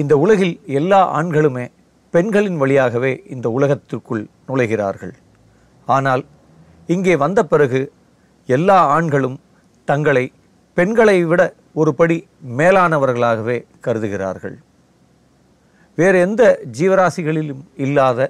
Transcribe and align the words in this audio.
இந்த 0.00 0.14
உலகில் 0.24 0.54
எல்லா 0.78 1.00
ஆண்களுமே 1.18 1.64
பெண்களின் 2.14 2.58
வழியாகவே 2.62 3.12
இந்த 3.34 3.46
உலகத்திற்குள் 3.56 4.22
நுழைகிறார்கள். 4.48 5.14
ஆனால் 5.88 6.22
இங்கே 6.94 7.14
வந்த 7.22 7.40
பிறகு 7.52 7.80
எல்லா 8.48 8.78
ஆண்களும் 8.96 9.36
தங்களை 9.88 10.24
பெண்களை 10.76 11.16
விட 11.30 11.42
ஒரு 11.80 11.92
படி 11.98 12.16
மேலானவர்களாகவே 12.60 13.58
கருதுகிறார்கள். 13.86 14.56
வேறு 15.98 16.18
எந்த 16.26 16.42
ஜீவராசிகளிலும் 16.78 17.62
இல்லாத 17.84 18.28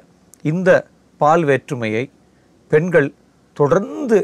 இந்த 0.53 0.71
பால் 1.21 1.45
வேற்றுமையை 1.51 2.05
பெண்கள் 2.71 3.09
தொடர்ந்து 3.57 4.19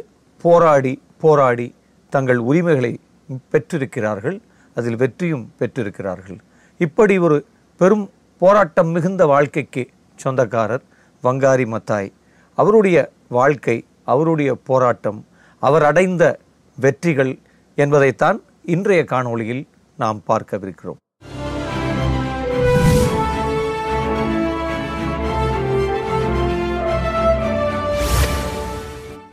போராடி 0.45 0.95
போராடி 1.25 1.69
தங்கள் 2.13 2.41
உரிமைகளை 2.49 2.93
பெற்றிருக்கிறார்கள் 3.53 4.39
அதில் 4.77 5.01
வெற்றியும் 5.03 5.47
பெற்றிருக்கிறார்கள். 5.61 6.39
இப்படி 6.79 7.19
ஒரு 7.19 7.37
பெரும் 7.81 8.11
போராட்டம் 8.39 8.89
மிகுந்த 8.89 9.27
வாழ்க்கைக்கு 9.27 9.83
சொந்தக்காரர் 10.17 10.83
வங்காரி 11.23 11.67
மத்தாய். 11.75 12.11
அவருடைய 12.55 12.99
வாழ்க்கை 13.29 13.77
அவருடைய 14.05 14.55
போராட்டம் 14.55 15.27
அவர் 15.63 15.85
அடைந்த 15.85 16.39
வெற்றிகள் 16.79 17.39
என்பதைத்தான் 17.75 18.39
இன்றைய 18.75 19.05
காணொளியில் 19.11 19.65
நாம் 19.97 20.21
பார்க்கவிருக்கிறோம். 20.29 21.01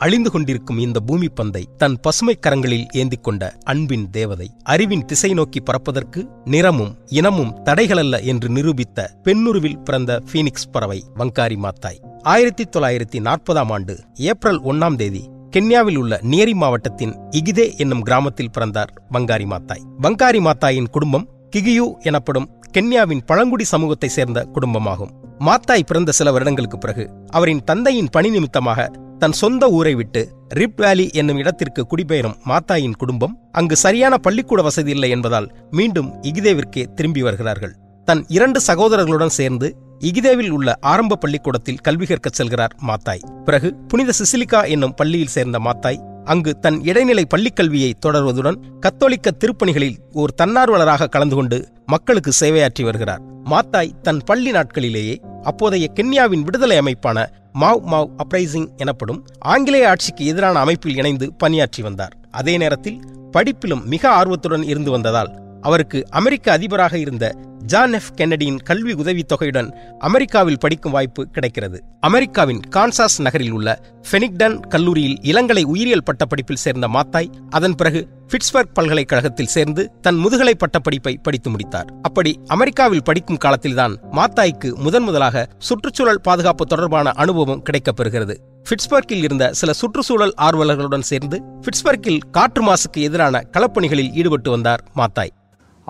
அழிந்து 0.04 0.30
கொண்டிருக்கும் 0.30 0.78
இந்த 0.78 1.00
பூமி 1.00 1.28
பந்தை 1.28 1.62
தன் 1.76 1.94
பசுமை 2.00 2.38
கரங்களில் 2.46 2.86
ஏந்திக் 2.92 3.22
கொண்ட 3.22 3.42
அன்பின் 3.62 4.06
தேவதை 4.10 4.48
அறிவின் 4.62 5.04
திசை 5.04 5.30
நோக்கி 5.32 5.60
பறப்பதற்கு 5.60 6.20
நிறமும் 6.44 6.90
இனமும் 7.18 7.52
தடைகளல்ல 7.64 8.20
என்று 8.22 8.48
நிரூபித்த 8.48 9.06
பெண்ணுருவில் 9.22 9.78
பிறந்த 9.78 10.18
பீனிக்ஸ் 10.32 10.68
பறவை 10.72 10.98
வங்காரி 11.16 11.56
மாத்தாய். 11.64 12.00
ஆயிரத்தி 12.22 12.64
தொள்ளாயிரத்தி 12.64 13.20
நாற்பதாம் 13.20 13.72
ஆண்டு 13.72 13.94
ஏப்ரல் 14.14 14.60
ஒன்னாம் 14.62 14.96
தேதி 14.96 15.22
கென்யாவில் 15.50 15.96
உள்ள 15.96 16.20
நியரி 16.22 16.54
மாவட்டத்தின் 16.54 17.14
இகிதே 17.30 17.66
என்னும் 17.76 18.02
கிராமத்தில் 18.02 18.52
பிறந்தார் 18.52 18.92
வங்காரி 19.12 19.46
மாத்தாய். 19.52 19.84
வங்காரி 20.00 20.42
மாத்தாயின் 20.48 20.90
குடும்பம் 20.90 21.28
கிகியு 21.56 21.86
எனப்படும் 22.02 22.50
கென்யாவின் 22.72 23.24
பழங்குடி 23.26 23.64
சமூகத்தை 23.64 24.08
சேர்ந்த 24.08 24.40
குடும்பமாகும். 24.54 25.14
மாத்தாய் 25.38 25.86
பிறந்த 25.86 26.10
சில 26.12 26.28
வருடங்களுக்கு 26.32 26.78
பிறகு 26.78 27.04
அவரின் 27.30 27.64
தந்தையின் 27.64 28.12
பணி 28.12 28.28
நிமித்தமாக 28.30 28.90
தன் 29.24 29.32
சொந்த 29.32 29.68
ஊரை 29.70 29.94
விட்டு 29.94 30.28
ரிப் 30.48 30.76
வேலி 30.76 31.10
என்னும் 31.12 31.36
இடத்திற்கு 31.36 31.86
குடிபெயரும் 31.86 32.34
மாத்தாயின் 32.48 32.96
குடும்பம் 32.98 33.48
அங்கு 33.52 33.76
சரியான 33.76 34.16
பள்ளிக்கூட 34.16 34.62
வசதி 34.62 34.90
இல்லை 34.90 35.10
என்பதால் 35.10 35.46
மீண்டும் 35.70 36.22
இகிதேவிற்கே 36.22 36.82
திரும்பி 36.94 37.22
வருகிறார்கள். 37.22 37.72
தன் 38.04 38.24
இரண்டு 38.28 38.60
சகோதரர்களுடன் 38.66 39.32
சேர்ந்து 39.38 39.76
இகிதேவில் 40.00 40.50
உள்ள 40.50 40.74
ஆரம்ப 40.80 41.16
பள்ளிக்கூடத்தில் 41.16 41.76
கல்வி 41.76 42.06
கற்கச் 42.06 42.32
செல்கிறார் 42.32 42.74
மாத்தாய். 42.86 43.22
பிறகு 43.44 43.74
புனித 43.88 44.12
சிசிலிகா 44.18 44.68
என்னும் 44.68 44.94
பள்ளியில் 44.94 45.26
சேர்ந்த 45.26 45.58
மாத்தாய் 45.58 46.02
அங்கு 46.24 46.58
தன் 46.58 46.82
இடைநிலை 46.82 47.24
பள்ளிக்கல்வியை 47.34 47.92
தொடர்வதுடன் 48.06 48.60
கத்தோலிக்க 48.80 49.30
திருப்பணிகளில் 49.30 49.96
ஓர் 50.12 50.34
தன்னார்வலராக 50.42 51.08
கலந்து 51.08 51.34
கொண்டு 51.34 51.68
மக்களுக்கு 51.86 52.32
சேவையாற்றி 52.40 52.84
வருகிறார். 52.84 53.22
மாத்தாய் 53.50 53.96
தன் 54.02 54.20
பள்ளி 54.24 54.50
நாட்களிலேயே 54.50 55.16
அப்போதைய 55.42 55.88
கென்யாவின் 55.94 56.42
விடுதலை 56.42 56.76
அமைப்பான 56.76 57.26
மாவ் 57.60 57.82
மாவ் 57.92 58.08
அப்ரைசிங் 58.24 58.76
எனப்படும் 58.76 59.26
ஆங்கிலேய 59.38 59.88
ஆட்சிக்கு 59.88 60.26
எதிரான 60.26 60.58
அமைப்பில் 60.58 60.96
இணைந்து 60.96 61.34
பணியாற்றி 61.34 61.82
வந்தார். 61.82 62.14
அதே 62.30 62.56
நேரத்தில் 62.56 63.00
படிப்பிலும் 63.32 63.84
மிக 63.84 64.10
ஆர்வத்துடன் 64.10 64.62
இருந்து 64.62 64.90
வந்ததால் 64.90 65.58
அவருக்கு 65.60 66.04
அமெரிக்க 66.10 66.52
அதிபராக 66.52 66.98
இருந்த 66.98 67.34
ஜான் 67.66 67.92
எஃப் 67.92 68.08
கென்னடியின் 68.16 68.58
கல்வி 68.62 68.92
உதவித்தொகையுடன் 68.92 69.68
அமெரிக்காவில் 69.98 70.58
படிக்கும் 70.58 70.92
வாய்ப்பு 70.92 71.22
கிடைக்கிறது. 71.26 71.78
அமெரிக்காவின் 72.00 72.60
கான்சாஸ் 72.76 73.18
நகரில் 73.18 73.50
உள்ள 73.50 73.68
ஃபெனிக்டன் 74.10 74.56
கல்லூரியில் 74.60 75.18
இளங்கலை 75.22 75.62
உயிரியல் 75.64 76.02
பட்டப்படிப்பில் 76.02 76.62
சேர்ந்த 76.64 76.88
மாத்தாய் 76.88 77.30
அதன் 77.50 77.74
பிறகு 77.74 78.08
பிட்ஸ்பர்க் 78.28 78.74
பல்கலைக்கழகத்தில் 78.74 79.46
சேர்ந்து 79.46 79.90
தன் 80.00 80.16
முதுகலை 80.16 80.54
பட்டப்படிப்பை 80.54 81.14
படித்து 81.22 81.50
முடித்தார். 81.50 81.88
அப்படி 82.02 82.40
அமெரிக்காவில் 82.46 83.02
படிக்கும் 83.02 83.36
காலத்தில்தான் 83.36 83.94
மாத்தாய்க்கு 84.12 84.74
முதன் 84.74 85.02
முதலாக 85.02 85.46
சுற்றுச்சூழல் 85.58 86.20
பாதுகாப்பு 86.20 86.66
தொடர்பான 86.66 87.10
அனுபவம் 87.10 87.62
கிடைக்கப்பெறுகிறது 87.62 88.36
பிட்ஸ்பர்க்கில் 88.70 89.24
இருந்த 89.24 89.52
சில 89.52 89.72
சுற்றுச்சூழல் 89.72 90.34
ஆர்வலர்களுடன் 90.42 91.08
சேர்ந்து 91.10 91.42
பிட்ஸ்பர்க்கில் 91.60 92.20
காற்று 92.30 92.62
மாசுக்கு 92.66 92.98
எதிரான 92.98 93.42
களப்பணிகளில் 93.52 94.12
ஈடுபட்டு 94.12 94.50
வந்தார் 94.50 94.84
மாத்தாய். 94.96 95.34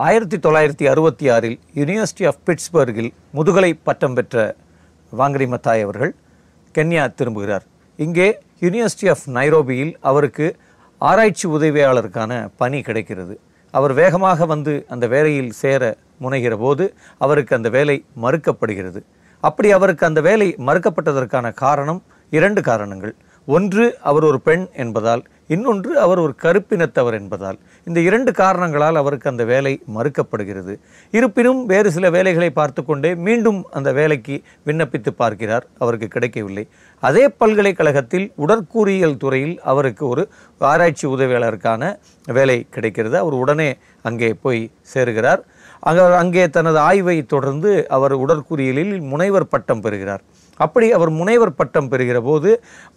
ஆயிரத்தி 0.02 0.36
தொள்ளாயிரத்தி 0.36 0.88
அறுபத்தி 0.90 1.28
ஆறில் 1.28 1.58
யூனிவர்சிட்டி 1.74 2.24
ஆஃப் 2.26 2.38
பிட்ஸ்பர்கில் 2.46 3.10
முதுகலை 3.30 3.74
பட்டம் 3.82 4.14
பெற்ற 4.14 4.54
வாங்கரி 5.18 5.46
மத்தாய் 5.52 5.82
அவர்கள் 5.82 6.14
கென்யா 6.74 7.04
திரும்புகிறார். 7.18 7.64
இங்கே 7.96 8.38
யூனிவர்சிட்டி 8.60 9.08
ஆஃப் 9.10 9.22
நைரோபியில் 9.26 9.94
அவருக்கு 10.00 10.56
ஆராய்ச்சி 10.98 11.48
உதவியாளருக்கான 11.48 12.48
பணி 12.56 12.82
கிடைக்கிறது. 12.82 13.40
அவர் 13.70 13.92
வேகமாக 13.92 14.46
வந்து 14.46 14.84
அந்த 14.88 15.06
வேலையில் 15.06 15.50
சேர 15.50 15.96
முனைகிற 16.20 16.56
போது 16.56 16.94
அவருக்கு 17.18 17.56
அந்த 17.56 17.68
வேலை 17.68 18.04
மறுக்கப்படுகிறது. 18.22 19.02
அப்படி 19.40 19.70
அவருக்கு 19.72 20.06
அந்த 20.06 20.20
வேலை 20.20 20.54
மறுக்கப்பட்டதற்கான 20.58 21.54
காரணம் 21.54 22.02
இரண்டு 22.30 22.62
காரணங்கள். 22.62 23.14
ஒன்று 23.46 23.84
அவர் 24.00 24.24
ஒரு 24.24 24.40
பெண் 24.40 24.66
என்பதால் 24.76 25.22
இன்னொன்று 25.54 25.98
அவர் 25.98 26.18
ஒரு 26.18 26.34
கருப்பினத்தவர் 26.42 27.16
என்பதால். 27.18 27.58
இந்த 27.86 28.00
இரண்டு 28.00 28.32
காரணங்களால் 28.32 28.96
அவருக்கு 28.96 29.30
அந்த 29.30 29.44
வேலை 29.44 29.72
மறுக்கப்படுகிறது. 29.96 30.74
இருப்பினும் 31.10 31.66
வேறு 31.66 31.90
சில 31.92 32.10
வேலைகளை 32.10 32.50
பார்த்து 32.50 32.84
கொண்டே 32.84 33.14
மீண்டும் 33.26 33.66
அந்த 33.70 33.92
வேலைக்கு 33.92 34.42
விண்ணப்பித்து 34.66 35.10
பார்க்கிறார். 35.16 35.66
அவருக்கு 35.78 36.08
கிடைக்கவில்லை. 36.08 36.68
அதே 37.00 37.28
பல்கலைக்கழகத்தில் 37.28 38.32
உடற்கூறியல் 38.46 39.16
துறையில் 39.16 39.60
அவருக்கு 39.72 40.08
ஒரு 40.08 40.28
ஆராய்ச்சி 40.58 41.08
உதவியாளருக்கான 41.08 41.98
வேலை 42.38 42.66
கிடைக்கிறது. 42.70 43.18
அவர் 43.18 43.32
உடனே 43.32 43.76
அங்கே 44.02 44.34
போய் 44.34 44.70
சேருகிறார். 44.94 45.42
அங்கே 46.22 46.48
தனது 46.48 46.78
ஆய்வை 46.78 47.22
தொடர்ந்து 47.34 47.88
அவர் 47.88 48.14
உடற்கூறியலில் 48.18 49.00
முனைவர் 49.00 49.48
பட்டம் 49.48 49.80
பெறுகிறார். 49.80 50.22
அப்படி 50.56 50.86
அவர் 50.92 51.10
முனைவர் 51.20 51.58
பட்டம் 51.60 51.88
பெறுகிற 51.88 52.18
போது 52.20 52.50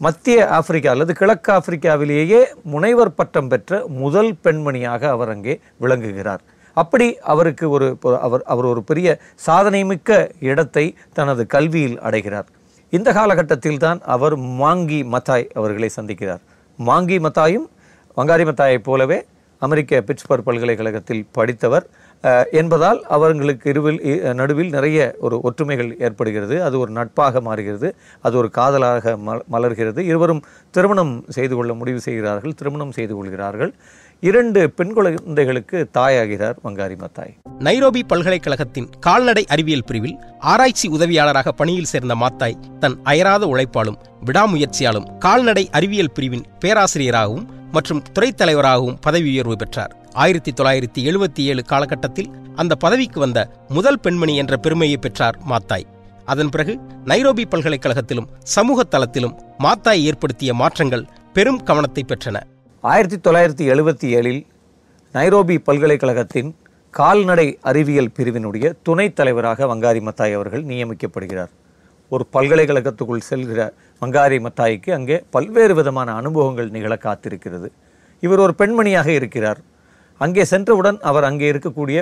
மத்திய 0.06 0.48
ஆப்பிரிக்கா 0.58 0.90
அல்லது 0.96 1.14
கிழக்கு 1.14 1.52
ஆப்பிரிக்காவிலேயே 1.54 2.42
முனைவர் 2.74 3.16
பட்டம் 3.20 3.48
பெற்ற 3.48 3.80
முதல் 4.04 4.32
பெண்மணியாக 4.44 5.02
அவர் 5.16 5.30
அங்கே 5.30 5.60
விளங்குகிறார். 5.78 6.42
அப்படி 6.74 7.08
அவருக்கு 7.34 7.66
ஒரு 7.70 7.88
அவர் 8.02 8.44
அவர் 8.54 8.66
ஒரு 8.66 8.84
பெரிய 8.84 9.08
சாதனைமிக்க 9.36 10.30
இடத்தை 10.40 10.86
தனது 11.14 11.46
கல்வியில் 11.48 11.98
அடைகிறார். 12.00 12.48
இந்த 12.90 13.10
காலகட்டத்தில் 13.12 13.82
தான் 13.86 14.00
அவர் 14.16 14.36
மாங்கி 14.40 15.00
மத்தாய் 15.16 15.48
அவர்களை 15.54 15.90
சந்திக்கிறார். 15.96 16.44
மாங்கி 16.80 17.18
மத்தாயும் 17.26 17.68
வங்காரி 18.18 18.46
மத்தாயைப் 18.50 18.88
போலவே 18.90 19.18
அமெரிக்க 19.58 20.04
பிட்ஸ்பர் 20.08 20.44
பல்கலைக்கழகத்தில் 20.48 21.28
படித்தவர். 21.32 21.86
என்பதால் 22.52 23.04
அவர்களுக்கு 23.04 23.72
இருவில் 23.72 24.34
நடுவில் 24.34 24.70
நிறைய 24.70 25.16
ஒரு 25.20 25.42
ஒற்றுமைகள் 25.42 25.96
ஏற்படுகிறது. 26.00 26.64
அது 26.64 26.80
ஒரு 26.80 26.92
நட்பாக 26.92 27.42
மாறுகிறது. 27.42 27.96
அது 28.22 28.38
ஒரு 28.38 28.50
காதலாக 28.50 29.18
மலர்கிறது. 29.52 29.98
இருவரும் 29.98 30.46
திருமணம் 30.70 31.26
செய்து 31.30 31.56
கொள்ள 31.56 31.74
முடிவு 31.74 32.00
செய்கிறார்கள். 32.00 32.54
திருமணம் 32.54 32.92
செய்து 32.92 33.16
கொள்கிறார்கள். 33.16 33.76
இரண்டு 34.20 34.70
பெண் 34.70 34.94
குழந்தைகளுக்கு 34.94 35.90
தாயாகிறார் 35.98 36.56
வங்காரி 36.64 36.96
மத்தாய். 37.04 37.34
நைரோபி 37.60 38.02
பல்கலைக்கழகத்தின் 38.08 38.90
கால்நடை 39.00 39.46
அறிவியல் 39.48 39.84
பிரிவில் 39.86 40.18
ஆராய்ச்சி 40.40 40.90
உதவியாளராக 40.90 41.52
பணியில் 41.52 41.84
சேர்ந்த 41.84 42.16
மாத்தாய் 42.16 42.78
தன் 42.80 43.00
அயராத 43.04 43.46
உழைப்பாலும் 43.46 44.00
விடாமுயற்சியாலும் 44.26 45.18
கால்நடை 45.18 45.70
அறிவியல் 45.72 46.12
பிரிவின் 46.12 46.46
பேராசிரியராகவும் 46.60 47.48
மற்றும் 47.72 48.02
துறைத் 48.14 48.38
தலைவராகவும் 48.38 48.98
பதவி 49.02 49.30
உயர்வு 49.30 49.56
பெற்றார். 49.56 49.97
ஆயிரத்தி 50.22 50.52
தொள்ளாயிரத்தி 50.52 51.00
எழுபத்தி 51.00 51.42
ஏழு 51.42 51.64
காலகட்டத்தில் 51.64 52.30
அந்த 52.56 52.76
பதவிக்கு 52.76 53.20
வந்த 53.20 53.40
முதல் 53.70 54.00
பெண்மணி 54.00 54.36
என்ற 54.36 54.58
பெருமையை 54.58 54.98
பெற்றார் 54.98 55.38
மாத்தாய். 55.50 55.86
அதன் 56.26 56.50
பிறகு 56.50 56.80
நைரோபி 57.06 57.44
பல்கலைக்கழகத்திலும் 57.50 58.28
சமூக 58.44 58.84
தளத்திலும் 58.92 59.36
மாத்தாய் 59.60 60.02
ஏற்படுத்திய 60.02 60.54
மாற்றங்கள் 60.54 61.06
பெரும் 61.34 61.64
கவனத்தை 61.64 62.06
பெற்றன. 62.08 62.42
ஆயிரத்தி 62.82 63.30
தொள்ளாயிரத்தி 63.30 63.70
எழுபத்தி 63.74 64.08
ஏழில் 64.20 64.42
நைரோபி 65.14 65.58
பல்கலைக்கழகத்தின் 65.58 66.56
கால்நடை 66.90 67.58
அறிவியல் 67.62 68.12
பிரிவினுடைய 68.20 68.74
துணைத் 68.84 69.16
தலைவராக 69.16 69.76
வங்காரி 69.76 70.02
மத்தாய் 70.02 70.34
அவர்கள் 70.34 70.66
நியமிக்கப்படுகிறார். 70.66 71.54
ஒரு 72.10 72.28
பல்கலைக்கழகத்துக்குள் 72.34 73.26
செல்கிற 73.30 73.70
வங்காரி 74.02 74.40
மத்தாய்க்கு 74.40 74.92
அங்கே 74.92 75.24
பல்வேறு 75.30 75.76
விதமான 75.76 76.14
அனுபவங்கள் 76.14 76.70
நிகழ 76.70 76.96
காத்திருக்கிறது. 76.96 77.68
இவர் 78.22 78.40
ஒரு 78.40 78.54
பெண்மணியாக 78.58 79.08
இருக்கிறார். 79.08 79.76
அங்கே 80.18 80.44
சென்றவுடன் 80.44 81.00
அவர் 81.00 81.24
அங்கே 81.24 81.52
இருக்கக்கூடிய 81.52 81.98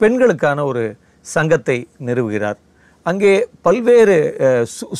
பெண்களுக்கான 0.00 0.64
ஒரு 0.64 0.84
சங்கத்தை 1.26 1.76
நிறுவுகிறார். 2.06 2.58
அங்கே 3.10 3.32
பல்வேறு 3.66 4.14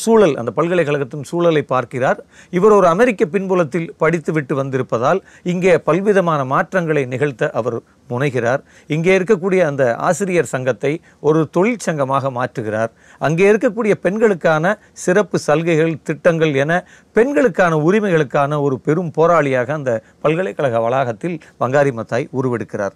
சூழல் 0.01 0.33
அந்த 0.39 0.51
பல்கலைக்கழகத்தின் 0.57 1.27
சூழலை 1.29 1.63
பார்க்கிறார். 1.71 2.19
இவர் 2.57 2.75
ஒரு 2.77 2.87
அமெரிக்க 2.93 3.25
பின்புலத்தில் 3.35 3.87
படித்துவிட்டு 4.01 4.55
வந்திருப்பதால் 4.59 5.19
இங்கே 5.53 5.73
பல்விதமான 5.87 6.41
மாற்றங்களை 6.53 7.03
நிகழ்த்த 7.13 7.49
அவர் 7.59 7.77
முனைகிறார். 8.13 8.61
இங்கே 8.95 9.13
இருக்கக்கூடிய 9.19 9.61
அந்த 9.71 9.83
ஆசிரியர் 10.09 10.51
சங்கத்தை 10.53 10.93
ஒரு 11.29 11.41
தொழிற்சங்கமாக 11.57 12.31
மாற்றுகிறார். 12.37 12.91
அங்கே 13.27 13.47
இருக்கக்கூடிய 13.51 13.95
பெண்களுக்கான 14.05 14.75
சிறப்பு 15.05 15.39
சலுகைகள் 15.47 15.95
திட்டங்கள் 16.09 16.53
என 16.65 16.71
பெண்களுக்கான 17.17 17.81
உரிமைகளுக்கான 17.87 18.61
ஒரு 18.67 18.77
பெரும் 18.87 19.11
போராளியாக 19.17 19.71
அந்த 19.79 19.91
பல்கலைக்கழக 20.25 20.83
வளாகத்தில் 20.87 21.37
வங்காரி 21.63 21.93
மத்தாய் 21.99 22.31
உருவெடுக்கிறார். 22.39 22.95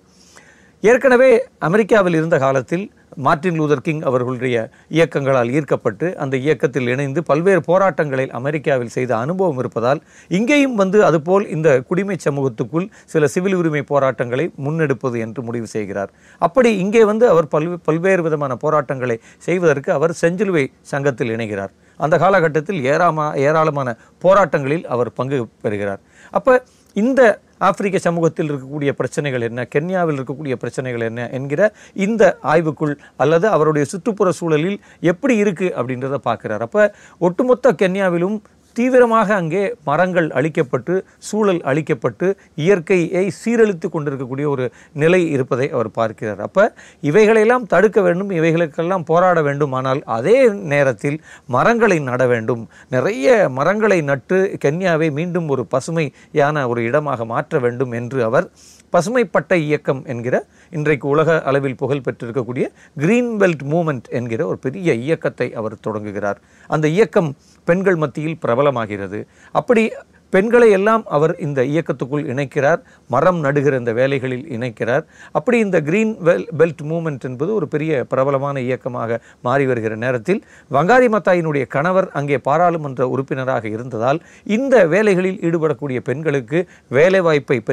ஏற்கனவே 0.83 1.31
அமெரிக்காவில் 1.67 2.17
இருந்த 2.17 2.35
காலத்தில் 2.43 2.85
மார்ட்டின் 3.25 3.57
லூதர் 3.59 3.83
கிங் 3.85 4.03
அவர்களுடைய 4.09 4.55
இயக்கங்களால் 4.97 5.49
ஈர்க்கப்பட்டு 5.57 6.07
அந்த 6.23 6.35
இயக்கத்தில் 6.45 6.89
இணைந்து 6.93 7.19
பல்வேறு 7.29 7.61
போராட்டங்களை 7.69 8.25
அமெரிக்காவில் 8.39 8.93
செய்த 8.95 9.11
அனுபவம் 9.23 9.59
இருப்பதால் 9.61 10.01
இங்கேயும் 10.31 10.75
வந்து 10.81 10.99
அதுபோல் 11.07 11.45
இந்த 11.55 11.69
குடிமை 11.89 12.17
சமூகத்துக்குள் 12.27 12.87
சில 13.13 13.27
சிவில் 13.33 13.57
உரிமை 13.61 13.83
போராட்டங்களை 13.91 14.45
முன்னெடுப்பது 14.65 15.17
என்று 15.25 15.43
முடிவு 15.47 15.67
செய்கிறார். 15.75 16.11
அப்படி 16.41 16.71
இங்கே 16.83 17.03
வந்து 17.11 17.27
அவர் 17.33 17.51
பல்வே 17.55 17.77
பல்வேறு 17.89 18.23
விதமான 18.27 18.55
போராட்டங்களை 18.63 19.17
செய்வதற்கு 19.47 19.91
அவர் 19.97 20.15
செஞ்சிலுவை 20.23 20.65
சங்கத்தில் 20.93 21.33
இணைகிறார். 21.35 21.73
அந்த 21.99 22.15
காலகட்டத்தில் 22.23 22.81
ஏராமா 22.93 23.27
ஏராளமான 23.47 23.89
போராட்டங்களில் 24.25 24.85
அவர் 24.95 25.15
பங்கு 25.19 25.39
பெறுகிறார். 25.65 26.01
அப்போ 26.33 26.53
இந்த 26.95 27.21
ஆப்பிரிக்க 27.59 27.99
சமூகத்தில் 27.99 28.51
இருக்கக்கூடிய 28.51 28.91
பிரச்சனைகள் 28.91 29.41
என்ன? 29.41 29.67
கென்யாவில் 29.75 30.17
இருக்கக்கூடிய 30.17 30.55
பிரச்சனைகள் 30.55 31.01
என்ன? 31.01 31.29
என்கிற 31.29 31.73
இந்த 31.93 32.37
ஆய்வுக்குள் 32.43 32.95
அல்லது 33.17 33.47
அவருடைய 33.47 33.87
சுற்றுப்புற 33.87 34.31
சூழலில் 34.31 34.79
எப்படி 34.99 35.35
இருக்கு 35.35 35.73
அப்படின்றத 35.77 36.17
பார்க்குறார். 36.25 36.63
அப்போ 36.67 36.95
ஒட்டுமொத்த 37.19 37.73
கென்யாவிலும் 37.73 38.37
தீவிரமாக 38.75 39.29
அங்கே 39.41 39.63
மரங்கள் 39.89 40.27
அழிக்கப்பட்டு 40.39 40.93
சூழல் 41.27 41.61
அழிக்கப்பட்டு 41.69 42.27
இயற்கையை 42.65 43.23
சீரழித்து 43.39 43.87
கொண்டிருக்கக்கூடிய 43.89 44.47
ஒரு 44.49 44.65
நிலை 45.03 45.21
இருப்பதை 45.35 45.67
அவர் 45.75 45.89
பார்க்கிறார். 45.99 46.41
அப்போ 46.47 46.63
இவைகளெல்லாம் 47.09 47.67
தடுக்க 47.73 48.01
வேண்டும் 48.07 48.31
இவைகளுக்கெல்லாம் 48.39 49.07
போராட 49.11 49.41
வேண்டும். 49.47 49.75
ஆனால் 49.79 50.01
அதே 50.17 50.37
நேரத்தில் 50.73 51.19
மரங்களை 51.57 51.99
நட 52.09 52.21
வேண்டும். 52.33 52.63
நிறைய 52.95 53.49
மரங்களை 53.59 53.99
நட்டு 54.11 54.39
கென்யாவை 54.65 55.09
மீண்டும் 55.19 55.49
ஒரு 55.55 55.65
பசுமையான 55.75 56.67
ஒரு 56.73 56.81
இடமாக 56.89 57.25
மாற்ற 57.33 57.59
வேண்டும் 57.67 57.95
என்று 58.01 58.19
அவர் 58.29 58.47
பசுமை 58.89 59.25
பட்டை 59.25 59.63
இயக்கம் 59.63 60.05
என்கிற 60.05 60.45
இன்றைக்கு 60.71 61.07
உலக 61.07 61.41
அளவில் 61.41 61.75
புகழ் 61.75 62.01
பெற்றிருக்கக்கூடிய 62.05 62.65
கிரீன் 62.97 63.37
பெல்ட் 63.37 63.63
மூமெண்ட் 63.69 64.07
என்கிற 64.09 64.45
ஒரு 64.45 64.57
பெரிய 64.57 64.93
இயக்கத்தை 64.93 65.53
அவர் 65.53 65.79
தொடங்குகிறார். 65.79 66.41
அந்த 66.67 66.87
இயக்கம் 66.87 67.35
பெண்கள் 67.65 67.95
மத்தியில் 67.95 68.37
பிரபலமாகிறது. 68.47 69.25
அப்படி 69.51 69.93
பெண்களை 70.29 70.71
எல்லாம் 70.71 71.03
அவர் 71.05 71.37
இந்த 71.39 71.61
இயக்கத்துக்குள் 71.63 72.25
இணைக்கிறார். 72.25 72.79
மரம் 73.07 73.39
நடுகிற 73.39 73.77
இந்த 73.77 73.93
வேலைகளில் 73.93 74.45
இணைக்கிறார். 74.49 75.03
அப்படி 75.31 75.59
இந்த 75.59 75.81
கிரீன் 75.81 76.17
வெல் 76.25 76.47
பெல்ட் 76.57 76.83
மூமெண்ட் 76.83 77.19
என்பது 77.19 77.53
ஒரு 77.53 77.67
பெரிய 77.67 78.05
பிரபலமான 78.09 78.61
இயக்கமாக 78.61 79.21
மாறி 79.41 79.65
வருகிற 79.65 79.95
நேரத்தில் 79.95 80.43
வங்காரி 80.71 81.07
மத்தாயினுடைய 81.07 81.67
கணவர் 81.67 82.09
அங்கே 82.11 82.37
பாராளுமன்ற 82.37 83.07
உறுப்பினராக 83.07 83.67
இருந்ததால் 83.67 84.21
இந்த 84.43 84.87
வேலைகளில் 84.87 85.39
ஈடுபடக்கூடிய 85.41 85.99
பெண்களுக்கு 85.99 86.67
வேலை 86.89 87.21
வாய்ப்பை 87.21 87.63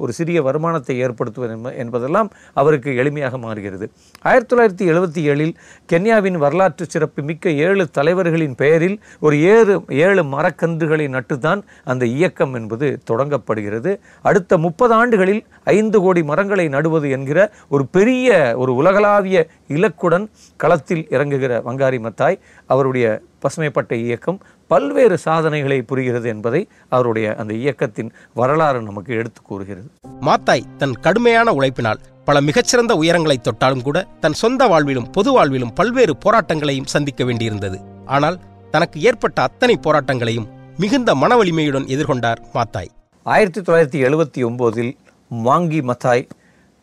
ஒரு 0.00 0.12
சிறிய 0.12 0.42
வருமானத்தை 0.42 0.98
ஏற்படுத்துவது 0.98 1.76
என்பதெல்லாம் 1.76 2.30
அவருக்கு 2.54 2.90
எளிமையாக 2.90 3.38
மாறுகிறது. 3.38 3.90
ஆயிரத்தி 4.22 4.56
தொள்ளாயிரத்தி 4.56 4.94
எழுபத்தி 4.94 5.20
ஏழில் 5.30 5.54
கென்யாவின் 5.92 6.38
வரலாற்று 6.38 6.86
சிறப்பு 6.86 7.22
மிக்க 7.22 7.50
ஏழு 7.50 7.90
தலைவர்களின் 7.90 8.54
பெயரில் 8.54 9.00
ஒரு 9.20 9.42
ஏழு 9.42 9.84
ஏழு 9.88 10.22
மரக்கன்றுகளை 10.22 11.08
நட்டுதான் 11.08 11.62
அந்த 11.84 12.06
இயக்கம் 12.06 12.54
என்பது 12.54 13.02
தொடங்கப்படுகிறது. 13.10 13.98
அடுத்த 14.22 14.58
முப்பது 14.58 14.94
ஆண்டுகளில் 14.94 15.46
ஐந்து 15.64 16.00
கோடி 16.00 16.22
மரங்களை 16.22 16.68
நடுவது 16.68 17.10
என்கிற 17.10 17.52
ஒரு 17.68 17.86
பெரிய 17.86 18.54
ஒரு 18.56 18.74
உலகளாவிய 18.74 19.46
இலக்குடன் 19.68 20.26
களத்தில் 20.56 21.06
இறங்குகிற 21.10 21.62
வங்காரி 21.68 22.00
மத்தாய் 22.06 22.38
அவருடைய 22.66 23.20
பசுமைப்பட்ட 23.42 23.92
இயக்கம் 23.92 24.40
பல்வேறு 24.66 25.18
சாதனைகளை 25.18 25.82
புரிகிறது 25.82 26.28
என்பதை 26.28 26.68
அவருடைய 26.88 27.36
அந்த 27.36 27.54
இயக்கத்தின் 27.54 28.12
வரலாறு 28.34 28.82
நமக்கு 28.82 29.14
எடுத்து 29.14 29.42
கூறுகிறது. 29.42 29.86
மாத்தாய் 30.20 30.68
தன் 30.78 30.92
கடுமையான 30.92 31.52
உழைப்பினால் 31.52 32.02
பல 32.24 32.40
மிகச்சிறந்த 32.40 32.94
உயரங்களை 32.94 33.36
தொட்டாலும் 33.36 33.82
கூட 33.82 34.06
தன் 34.20 34.32
சொந்த 34.32 34.66
வாழ்விலும் 34.66 35.12
பொது 35.12 35.30
வாழ்விலும் 35.32 35.74
பல்வேறு 35.74 36.16
போராட்டங்களையும் 36.24 36.92
சந்திக்க 36.94 37.24
வேண்டியிருந்தது. 37.24 37.80
ஆனால் 38.06 38.40
தனக்கு 38.70 39.00
ஏற்பட்ட 39.00 39.42
அத்தனை 39.42 39.78
போராட்டங்களையும் 39.82 40.48
மிகுந்த 40.78 41.14
மன 41.14 41.36
வலிமையுடன் 41.36 41.84
எதிர்கொண்டார் 41.84 42.36
மாத்தாய். 42.54 42.88
ஆயிரத்தி 43.22 43.60
தொள்ளாயிரத்தி 43.60 44.04
எழுபத்தி 44.04 44.46
ஒம்போதில் 44.46 44.96
வாங்கி 45.28 45.80
மத்தாய் 45.80 46.28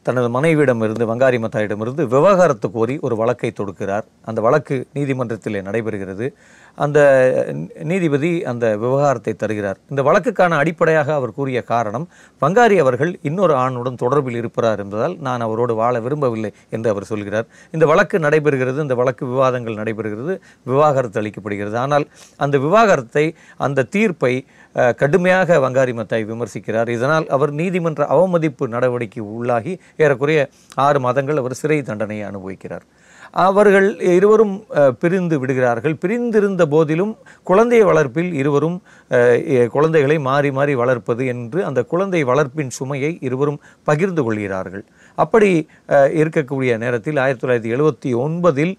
தனது 0.04 0.42
மனைவியிடமிருந்து 0.42 1.06
வங்காரி 1.06 1.38
மத்தாயிடமிருந்து 1.38 2.04
விவகாரத்து 2.08 2.72
கோரி 2.72 2.98
ஒரு 3.00 3.16
வழக்கை 3.16 3.54
தொடுக்கிறார். 3.58 4.02
அந்த 4.22 4.42
வழக்கு 4.42 4.88
நீதிமன்றத்தில் 4.94 5.54
நடைபெறுகிறது. 5.54 6.32
அந்த 6.86 7.00
நீதிபதி 7.92 8.31
அந்த 8.51 8.66
விவகாரத்தை 8.83 9.33
தருகிறார். 9.44 9.80
இந்த 9.92 10.01
வழக்குக்கான 10.07 10.57
அடிப்படையாக 10.62 11.13
அவர் 11.19 11.36
கூறிய 11.38 11.62
காரணம் 11.71 12.06
பங்காரி 12.44 12.77
அவர்கள் 12.83 13.12
இன்னொரு 13.30 13.54
ஆணுடன் 13.63 14.00
தொடர்பில் 14.04 14.39
இருப்பார் 14.42 14.81
என்பதால் 14.83 15.16
நான் 15.27 15.45
அவரோடு 15.48 15.75
வாழ 15.81 15.95
விரும்பவில்லை 16.06 16.51
என்று 16.75 16.89
அவர் 16.94 17.10
சொல்கிறார். 17.12 17.48
இந்த 17.77 17.86
வழக்கு 17.92 18.19
நடைபெறுகிறது 18.25 18.80
இந்த 18.86 18.98
வழக்கு 19.01 19.25
விவாதங்கள் 19.33 19.80
நடைபெறுகிறது 19.81 20.36
விவாகரத்து 20.71 21.21
அளிக்கப்படுகிறது. 21.21 21.77
ஆனால் 21.86 22.07
அந்த 22.45 22.56
விவாகரத்தை 22.68 23.25
அந்த 23.68 23.88
தீர்ப்பை 23.95 24.33
கடுமையாக 25.01 25.60
வங்காரி 25.66 25.94
மத்தாய் 26.00 26.30
விமர்சிக்கிறார். 26.31 26.89
இதனால் 26.95 27.25
அவர் 27.36 27.51
நீதிமன்ற 27.60 28.04
அவமதிப்பு 28.16 28.66
நடவடிக்கை 28.75 29.24
உள்ளாகி 29.36 29.74
ஏறக்குறைய 30.04 30.42
ஆறு 30.86 31.00
மாதங்கள் 31.06 31.42
அவர் 31.42 31.60
சிறை 31.62 31.81
தண்டனையை 31.89 32.25
அனுபவிக்கிறார். 32.30 32.86
அவர்கள் 33.46 33.88
இருவரும் 34.16 34.56
பிரிந்து 35.02 35.38
விடுகிறார்கள். 35.42 35.96
பிரிந்திருந்த 36.04 36.66
போதிலும் 36.74 37.14
குழந்தை 37.50 37.81
வளர்ப்பில் 37.90 38.31
இருவரும் 38.42 38.78
குழந்தைகளை 39.76 40.18
மாறி 40.30 40.52
மாறி 40.60 40.76
வளர்ப்பது 40.84 41.26
என்று 41.34 41.60
அந்த 41.70 41.84
குழந்தை 41.92 42.24
வளர்ப்பின் 42.31 42.72
சுமையை 42.80 43.12
இருவரும் 43.30 43.62
பகிர்ந்து 43.90 44.24
கொள்கிறார்கள். 44.28 44.86
அப்படி 45.26 45.52
இருக்கக்கூடிய 46.22 46.72
நேரத்தில் 46.86 47.22
ஆயிரத்தி 47.26 47.46
தொள்ளாயிரத்தி 47.46 47.76
எழுபத்தி 47.78 48.12
ஒன்பதில் 48.26 48.74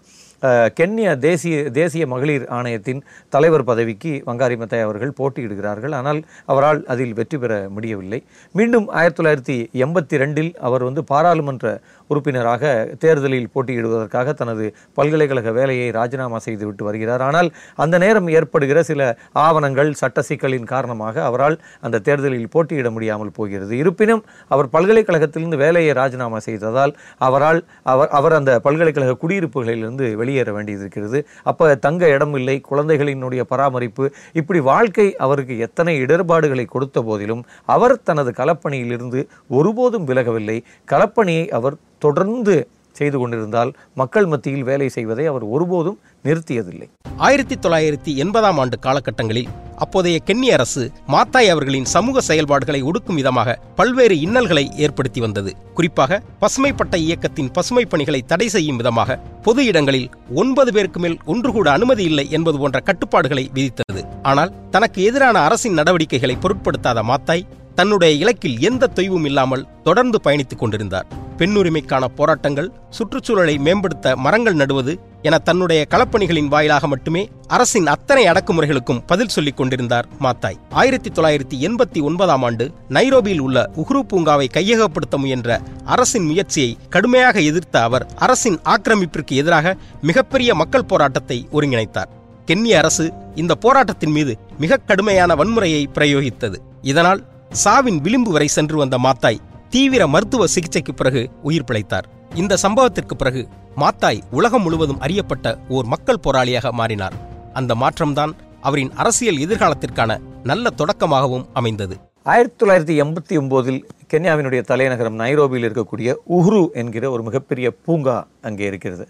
கென்யா 0.78 1.10
தேசிய 1.24 1.56
தேசிய 1.78 2.04
மகளிர் 2.12 2.44
ஆணையத்தின் 2.58 3.00
தலைவர் 3.34 3.64
பதவிக்கு 3.70 4.12
வங்காரி 4.28 4.56
மத்தாய் 4.60 4.84
அவர்கள் 4.86 5.16
போட்டியிடுகிறார்கள். 5.18 5.94
ஆனால் 5.98 6.20
அவரால் 6.52 6.80
அதில் 6.92 7.12
வெற்றி 7.18 7.38
பெற 7.38 7.52
முடியவில்லை. 7.74 8.20
மீண்டும் 8.58 8.86
ஆயிரத்தி 9.00 9.20
தொள்ளாயிரத்தி 9.20 9.56
எண்பத்தி 9.84 10.20
ரெண்டில் 10.22 10.50
அவர் 10.68 10.86
வந்து 10.88 11.04
பாராளுமன்ற 11.12 11.74
உறுப்பினராக 12.12 12.62
தேர்தலில் 13.02 13.50
போட்டியிடுவதற்காக 13.54 14.34
தனது 14.40 14.64
பல்கலைக்கழக 14.98 15.50
வேலையை 15.58 15.88
ராஜினாமா 15.98 16.38
செய்துவிட்டு 16.46 16.84
வருகிறார். 16.88 17.22
ஆனால் 17.28 17.48
அந்த 17.84 17.98
நேரம் 18.04 18.28
ஏற்படுகிற 18.38 18.78
சில 18.90 19.00
ஆவணங்கள் 19.46 19.90
சட்ட 20.00 20.24
சிக்கலின் 20.28 20.70
காரணமாக 20.72 21.22
அவரால் 21.28 21.56
அந்த 21.86 22.00
தேர்தலில் 22.08 22.50
போட்டியிட 22.54 22.90
முடியாமல் 22.96 23.34
போகிறது. 23.38 23.72
இருப்பினும் 23.82 24.22
அவர் 24.54 24.70
பல்கலைக்கழகத்திலிருந்து 24.76 25.60
வேலையை 25.64 25.92
ராஜினாமா 26.00 26.40
செய்ததால் 26.48 26.94
அவரால் 27.28 27.60
அவர் 27.92 28.12
அவர் 28.18 28.38
அந்த 28.38 28.52
பல்கலைக்கழக 28.66 29.16
குடியிருப்புகளிலிருந்து 29.22 30.06
வெளியேற 30.22 30.48
வேண்டியிருக்கிறது. 30.56 31.20
அப்போ 31.52 31.66
தங்க 31.86 32.02
இடம் 32.16 32.34
இல்லை 32.40 32.56
குழந்தைகளினுடைய 32.70 33.42
பராமரிப்பு 33.52 34.06
இப்படி 34.40 34.62
வாழ்க்கை 34.70 35.08
அவருக்கு 35.26 35.54
எத்தனை 35.66 35.94
இடர்பாடுகளை 36.04 36.66
கொடுத்த 36.74 36.98
போதிலும் 37.08 37.44
அவர் 37.76 37.96
தனது 38.08 38.30
களப்பணியிலிருந்து 38.40 39.22
ஒருபோதும் 39.58 40.08
விலகவில்லை. 40.10 40.58
களப்பணியை 40.92 41.46
அவர் 41.58 41.76
தொடர்ந்து 42.04 42.56
செய்து 42.96 43.16
கொண்டிருந்தால் 43.18 43.70
மக்கள் 44.00 44.28
மத்தியில் 44.32 44.68
வேலை 44.68 44.88
செய்வதை 44.94 45.24
அவர் 45.26 45.44
ஒருபோதும் 45.54 45.98
நிறுத்தியதில்லை. 46.26 46.88
ஆயிரத்தி 47.26 47.56
தொள்ளாயிரத்தி 47.64 48.12
எண்பதாம் 48.22 48.58
ஆண்டு 48.62 48.76
காலகட்டங்களில் 48.86 49.50
அப்போதைய 49.84 50.16
கென்னிய 50.28 50.54
அரசு 50.56 50.82
மாத்தாய் 51.14 51.50
அவர்களின் 51.52 51.86
சமூக 51.92 52.20
செயல்பாடுகளை 52.20 52.80
ஒடுக்கும் 52.88 53.18
விதமாக 53.20 53.54
பல்வேறு 53.78 54.16
இன்னல்களை 54.26 54.64
ஏற்படுத்தி 54.84 55.20
வந்தது. 55.20 55.52
குறிப்பாக 55.74 56.20
பசுமைப்பட்ட 56.42 56.96
இயக்கத்தின் 57.06 57.52
பசுமை 57.58 57.84
பணிகளை 57.92 58.20
தடை 58.32 58.48
செய்யும் 58.48 58.80
விதமாக 58.80 59.18
பொது 59.46 59.64
இடங்களில் 59.70 60.10
ஒன்பது 60.42 60.72
பேருக்கு 60.72 61.00
மேல் 61.00 61.16
ஒன்று 61.32 61.52
கூட 61.52 61.68
அனுமதி 61.76 62.04
இல்லை 62.10 62.26
என்பது 62.38 62.58
போன்ற 62.58 62.80
கட்டுப்பாடுகளை 62.88 63.44
விதித்தது. 63.56 64.02
ஆனால் 64.22 64.54
தனக்கு 64.70 65.00
எதிரான 65.10 65.38
அரசின் 65.48 65.78
நடவடிக்கைகளை 65.80 66.36
பொருட்படுத்தாத 66.44 67.02
மாத்தாய் 67.12 67.46
தன்னுடைய 67.80 68.12
இலக்கில் 68.22 68.58
எந்த 68.68 68.90
தொய்வும் 68.94 69.26
இல்லாமல் 69.28 69.66
தொடர்ந்து 69.82 70.18
பயணித்துக் 70.24 70.62
கொண்டிருந்தார். 70.62 71.06
பெண்ணுரிமைக்கான 71.38 72.04
போராட்டங்கள் 72.16 72.72
சுற்றுச்சூழலை 72.96 73.54
மேம்படுத்த 73.58 74.16
மரங்கள் 74.24 74.54
நடுவது 74.54 74.92
என 75.22 75.38
தன்னுடைய 75.38 75.86
களப்பணிகளின் 75.90 76.50
வாயிலாக 76.54 76.86
மட்டுமே 76.86 77.22
அரசின் 77.46 77.86
அத்தனை 77.86 78.24
அடக்குமுறைகளுக்கும் 78.32 79.00
பதில் 79.06 79.32
சொல்லிக் 79.36 79.56
கொண்டிருந்தார் 79.56 80.08
மாத்தாய். 80.20 80.58
ஆயிரத்தி 80.70 81.10
தொள்ளாயிரத்தி 81.10 81.56
எண்பத்தி 81.68 82.02
ஒன்பதாம் 82.02 82.42
ஆண்டு 82.42 82.66
நைரோபியில் 82.88 83.42
உள்ள 83.46 83.70
உஹ்ரு 83.76 84.02
பூங்காவை 84.12 84.48
கையகப்படுத்த 84.56 85.18
முயன்ற 85.18 85.58
அரசின் 85.84 86.26
முயற்சியை 86.26 86.76
கடுமையாக 86.88 87.40
எதிர்த்த 87.40 87.82
அவர் 87.82 88.06
அரசின் 88.16 88.60
ஆக்கிரமிப்பிற்கு 88.74 89.34
எதிராக 89.42 89.76
மிகப்பெரிய 90.02 90.54
மக்கள் 90.54 90.88
போராட்டத்தை 90.92 91.40
ஒருங்கிணைத்தார். 91.52 92.12
கென்னிய 92.44 92.78
அரசு 92.78 93.12
இந்த 93.34 93.54
போராட்டத்தின் 93.54 94.16
மீது 94.18 94.34
மிக 94.58 94.82
கடுமையான 94.86 95.34
வன்முறையை 95.34 95.82
பிரயோகித்தது. 95.98 96.56
இதனால் 96.82 97.20
சாவின் 97.50 97.96
விளிம்பு 98.00 98.30
வரை 98.30 98.46
சென்று 98.46 98.76
வந்த 98.76 98.98
மாத்தாய் 98.98 99.40
தீவிர 99.70 100.06
மருத்துவ 100.06 100.46
சிகிச்சைக்கு 100.46 100.94
பிறகு 100.94 101.30
உயிர் 101.42 101.64
பிழைத்தார். 101.64 102.06
இந்த 102.34 102.56
சம்பவத்திற்கு 102.62 103.14
பிறகு 103.16 103.48
மாத்தாய் 103.76 104.20
உலகம் 104.30 104.62
முழுவதும் 104.62 105.00
அறியப்பட்ட 105.00 105.58
ஓர் 105.68 105.84
மக்கள் 105.84 106.22
போராளியாக 106.26 106.72
மாறினார். 106.72 107.12
அந்த 107.52 107.74
மாற்றம்தான் 107.74 108.32
அவரின் 108.60 108.92
அரசியல் 108.92 109.36
எதிர்காலத்திற்கான 109.36 110.18
நல்ல 110.42 110.70
தொடக்கமாகவும் 110.76 111.46
அமைந்தது. 111.52 111.96
ஆயிரத்தி 112.22 112.66
தொள்ளாயிரத்தி 112.66 112.96
எண்பத்தி 113.04 113.34
ஒம்போதில் 113.42 113.80
கென்யாவினுடைய 114.14 114.60
தலைநகரம் 114.60 115.18
நைரோபியில் 115.18 115.68
இருக்கக்கூடிய 115.68 116.14
உஹ்ரு 116.28 116.72
என்கிற 116.72 117.10
ஒரு 117.10 117.22
மிகப்பெரிய 117.22 117.70
பூங்கா 117.84 118.26
அங்கே 118.42 118.66
இருக்கிறது. 118.66 119.08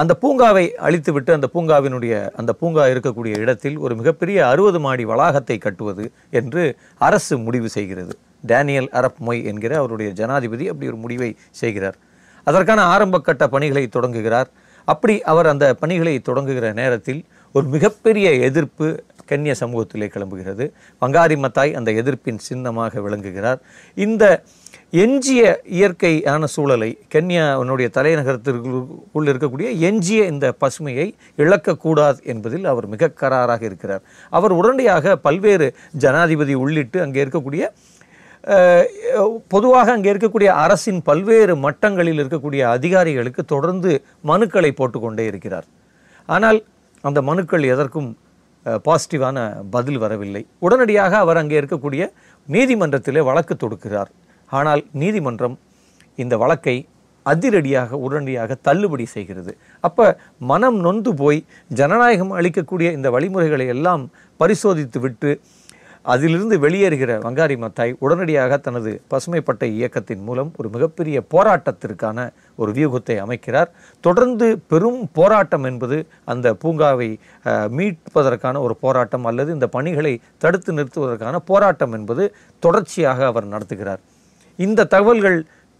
அந்த 0.00 0.12
பூங்காவை 0.22 0.64
அழித்துவிட்டு 0.86 1.30
அந்த 1.36 1.48
பூங்காவினுடைய 1.54 2.14
அந்த 2.40 2.52
பூங்கா 2.52 2.84
இருக்கக்கூடிய 2.84 3.38
இடத்தில் 3.44 3.76
ஒரு 3.78 3.94
மிகப்பெரிய 3.96 4.38
அறுபது 4.48 4.80
மாடி 4.80 5.04
வளாகத்தை 5.04 5.58
கட்டுவது 5.58 6.04
என்று 6.30 6.62
அரசு 6.98 7.38
முடிவு 7.38 7.68
செய்கிறது. 7.68 8.18
டேனியல் 8.46 8.88
அரப் 8.90 9.20
மொய் 9.26 9.44
என்கிற 9.44 9.72
அவருடைய 9.76 10.12
ஜனாதிபதி 10.12 10.68
அப்படி 10.68 10.90
ஒரு 10.90 11.00
முடிவை 11.04 11.30
செய்கிறார். 11.50 11.96
அதற்கான 12.44 12.82
ஆரம்ப 12.82 13.20
கட்ட 13.20 13.48
பணிகளை 13.48 13.84
தொடங்குகிறார். 13.88 14.50
அப்படி 14.84 15.22
அவர் 15.22 15.46
அந்த 15.46 15.74
பணிகளை 15.74 16.22
தொடங்குகிற 16.28 16.66
நேரத்தில் 16.72 17.24
ஒரு 17.52 17.66
மிகப்பெரிய 17.66 18.30
எதிர்ப்பு 18.48 18.86
கன்னிய 19.26 19.54
சமூகத்திலே 19.60 20.06
கிளம்புகிறது. 20.14 20.64
வங்காரி 21.00 21.36
மத்தாய் 21.44 21.72
அந்த 21.74 21.90
எதிர்ப்பின் 21.92 22.44
சின்னமாக 22.48 23.00
விளங்குகிறார். 23.00 23.60
இந்த 23.94 24.24
எஞ்சிய 24.92 25.42
இயற்கையான 25.76 26.46
சூழலை 26.52 26.88
கென்யாவினுடைய 27.12 27.88
தலைநகரத்திற்குள் 27.96 29.28
இருக்கக்கூடிய 29.30 29.68
எஞ்சிய 29.88 30.26
இந்த 30.32 30.46
பசுமையை 30.62 31.06
இழக்கக்கூடாது 31.42 32.18
என்பதில் 32.32 32.66
அவர் 32.72 32.86
மிக 32.92 33.10
கராராக 33.22 33.62
இருக்கிறார். 33.68 34.02
அவர் 34.38 34.52
உடனடியாக 34.58 35.16
பல்வேறு 35.26 35.68
ஜனாதிபதி 36.04 36.54
உள்ளிட்டு 36.64 37.00
அங்கே 37.04 37.22
இருக்கக்கூடிய 37.24 37.62
பொதுவாக 39.54 39.88
அங்கே 39.96 40.10
இருக்கக்கூடிய 40.12 40.50
அரசின் 40.64 41.00
பல்வேறு 41.08 41.54
மட்டங்களில் 41.64 42.20
இருக்கக்கூடிய 42.22 42.62
அதிகாரிகளுக்கு 42.76 43.44
தொடர்ந்து 43.54 43.92
மனுக்களை 44.30 44.70
போட்டுக்கொண்டே 44.80 45.24
இருக்கிறார். 45.30 45.66
ஆனால் 46.28 46.60
அந்த 47.08 47.22
மனுக்கள் 47.30 47.64
எதற்கும் 47.74 48.10
பாசிட்டிவான 48.86 49.38
பதில் 49.74 49.98
வரவில்லை. 50.04 50.42
உடனடியாக 50.66 51.16
அவர் 51.24 51.40
அங்கே 51.42 51.58
இருக்கக்கூடிய 51.62 52.04
நீதிமன்றத்திலே 52.54 53.24
வழக்கு 53.30 53.56
தொடுக்கிறார். 53.64 54.12
ஆனால் 54.52 54.82
நீதிமன்றம் 55.02 55.56
இந்த 56.24 56.34
வழக்கை 56.42 56.76
அதிரடியாக 57.26 57.98
உடனடியாக 58.06 58.56
தள்ளுபடி 58.66 59.06
செய்கிறது. 59.14 59.52
அப்போ 59.86 60.06
மனம் 60.50 60.78
நொந்து 60.86 61.12
போய் 61.20 61.40
ஜனநாயகம் 61.78 62.34
அளிக்கக்கூடிய 62.38 62.88
இந்த 62.98 63.08
வழிமுறைகளை 63.14 63.66
எல்லாம் 63.76 64.02
பரிசோதித்து 64.40 65.00
விட்டு 65.04 65.30
அதிலிருந்து 66.12 66.56
வெளியேறுகிற 66.64 67.12
வங்காரி 67.24 67.54
மத்தாய் 67.62 67.96
உடனடியாக 68.04 68.58
தனது 68.66 68.90
பசுமைப்பட்ட 69.12 69.62
இயக்கத்தின் 69.76 70.22
மூலம் 70.26 70.50
ஒரு 70.58 70.68
மிகப்பெரிய 70.74 71.16
போராட்டத்திற்கான 71.32 72.18
ஒரு 72.62 72.70
வியூகத்தை 72.76 73.16
அமைக்கிறார். 73.24 73.70
தொடர்ந்து 74.04 74.48
பெரும் 74.72 75.00
போராட்டம் 75.18 75.66
என்பது 75.70 75.98
அந்த 76.32 76.54
பூங்காவை 76.62 77.10
மீட்பதற்கான 77.78 78.60
ஒரு 78.66 78.76
போராட்டம் 78.84 79.26
அல்லது 79.30 79.50
இந்த 79.56 79.68
பணிகளை 79.76 80.14
தடுத்து 80.44 80.72
நிறுத்துவதற்கான 80.78 81.40
போராட்டம் 81.50 81.96
என்பது 81.98 82.26
தொடர்ச்சியாக 82.62 83.26
அவர் 83.32 83.52
நடத்துகிறார். 83.54 84.02
இந்த 84.58 84.86
தகவல்கள் 84.94 85.38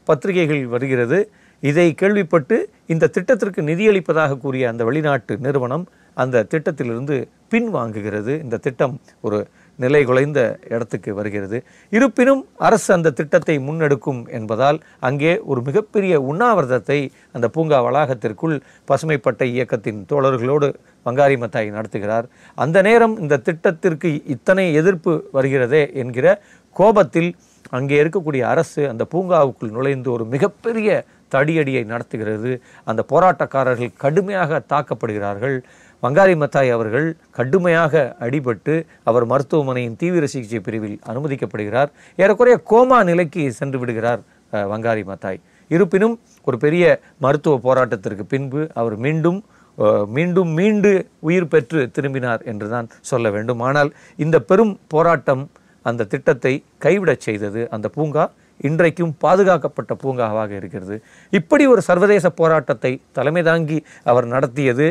பத்திரிகைகளில் 0.09 0.73
வருகிறது. 0.75 1.19
இதை 1.63 1.87
கேள்விப்பட்டு 2.01 2.57
இந்த 2.93 3.11
திட்டத்திற்கு 3.15 3.61
நிதியளிப்பதாக 3.63 4.39
கூறிய 4.39 4.65
அந்த 4.69 4.83
வெளிநாட்டு 4.85 5.35
நிறுவனம் 5.47 5.87
அந்த 6.17 6.43
திட்டத்திலிருந்து 6.53 7.17
பின்வாங்குகிறது 7.53 8.33
இந்த 8.45 8.57
திட்டம் 8.57 8.95
ஒரு 9.21 9.39
நிலை 9.79 10.01
குலைந்த 10.05 10.41
இடத்துக்கு 10.69 11.11
வருகிறது. 11.15 11.59
இருப்பினும் 11.93 12.43
அரசு 12.67 12.89
அந்த 12.95 13.11
திட்டத்தை 13.11 13.57
முன்னெடுக்கும் 13.59 14.21
என்பதால் 14.29 14.79
அங்கே 15.01 15.33
ஒரு 15.51 15.61
மிகப்பெரிய 15.63 16.21
உண்ணாவிரதத்தை 16.31 16.99
அந்த 17.33 17.49
பூங்கா 17.49 17.81
வளாகத்திற்குள் 17.87 18.57
பசுமைப்பட்ட 18.91 19.45
இயக்கத்தின் 19.55 20.01
தோழர்களோடு 20.13 20.69
வங்காரி 21.07 21.37
மத்தாய் 21.43 21.75
நடத்துகிறார். 21.77 22.29
அந்த 22.55 22.83
நேரம் 22.83 23.17
இந்த 23.19 23.43
திட்டத்திற்கு 23.49 24.11
இத்தனை 24.37 24.67
எதிர்ப்பு 24.75 25.15
வருகிறதே 25.33 25.83
என்கிற 25.95 26.27
கோபத்தில் 26.77 27.31
அங்கே 27.77 27.97
இருக்கக்கூடிய 28.03 28.43
அரசு 28.53 28.83
அந்த 28.93 29.05
பூங்காவுக்குள் 29.13 29.75
நுழைந்து 29.77 30.09
ஒரு 30.17 30.25
மிகப்பெரிய 30.35 30.91
தடியடியை 31.35 31.83
நடத்துகிறது. 31.93 32.51
அந்த 32.91 33.01
போராட்டக்காரர்கள் 33.13 33.93
கடுமையாக 34.05 34.61
தாக்கப்படுகிறார்கள். 34.73 35.57
வங்காரி 36.03 36.35
மத்தாய் 36.43 36.71
அவர்கள் 36.77 37.09
கடுமையாக 37.39 38.05
அடிபட்டு 38.25 38.75
அவர் 39.11 39.25
மருத்துவமனையின் 39.33 39.99
தீவிர 40.03 40.25
சிகிச்சை 40.33 40.61
பிரிவில் 40.67 40.97
அனுமதிக்கப்படுகிறார். 41.11 41.91
ஏறக்குறைய 42.23 42.57
கோமா 42.73 42.99
நிலைக்கு 43.11 43.45
சென்று 43.61 43.81
விடுகிறார் 43.83 44.23
வங்காரி 44.73 45.05
மத்தாய். 45.11 45.41
இருப்பினும் 45.71 46.17
ஒரு 46.49 46.57
பெரிய 46.65 46.85
மருத்துவ 47.25 47.55
போராட்டத்திற்கு 47.69 48.27
பின்பு 48.35 48.63
அவர் 48.81 48.97
மீண்டும் 49.07 49.41
மீண்டும் 50.17 50.51
மீண்டு 50.59 50.91
உயிர் 51.29 51.49
பெற்று 51.53 51.81
திரும்பினார் 51.97 52.43
என்றுதான் 52.51 52.87
சொல்ல 53.11 53.31
வேண்டும். 53.35 53.61
ஆனால் 53.69 53.91
இந்த 54.25 54.37
பெரும் 54.51 54.73
போராட்டம் 54.93 55.43
அந்த 55.91 56.09
திட்டத்தை 56.15 56.55
கைவிடச் 56.87 57.25
செய்தது 57.29 57.63
அந்த 57.77 57.89
பூங்கா 57.99 58.25
இன்றைக்கும் 58.67 59.11
பாதுகாக்கப்பட்ட 59.23 59.93
பூங்காவாக 60.03 60.51
இருக்கிறது. 60.59 60.95
இப்படி 61.33 61.65
ஒரு 61.73 61.81
சர்வதேச 61.89 62.27
போராட்டத்தை 62.39 62.93
தலைமை 63.17 63.43
தாங்கி 63.49 63.79
அவர் 64.11 64.27
நடத்தியது. 64.35 64.87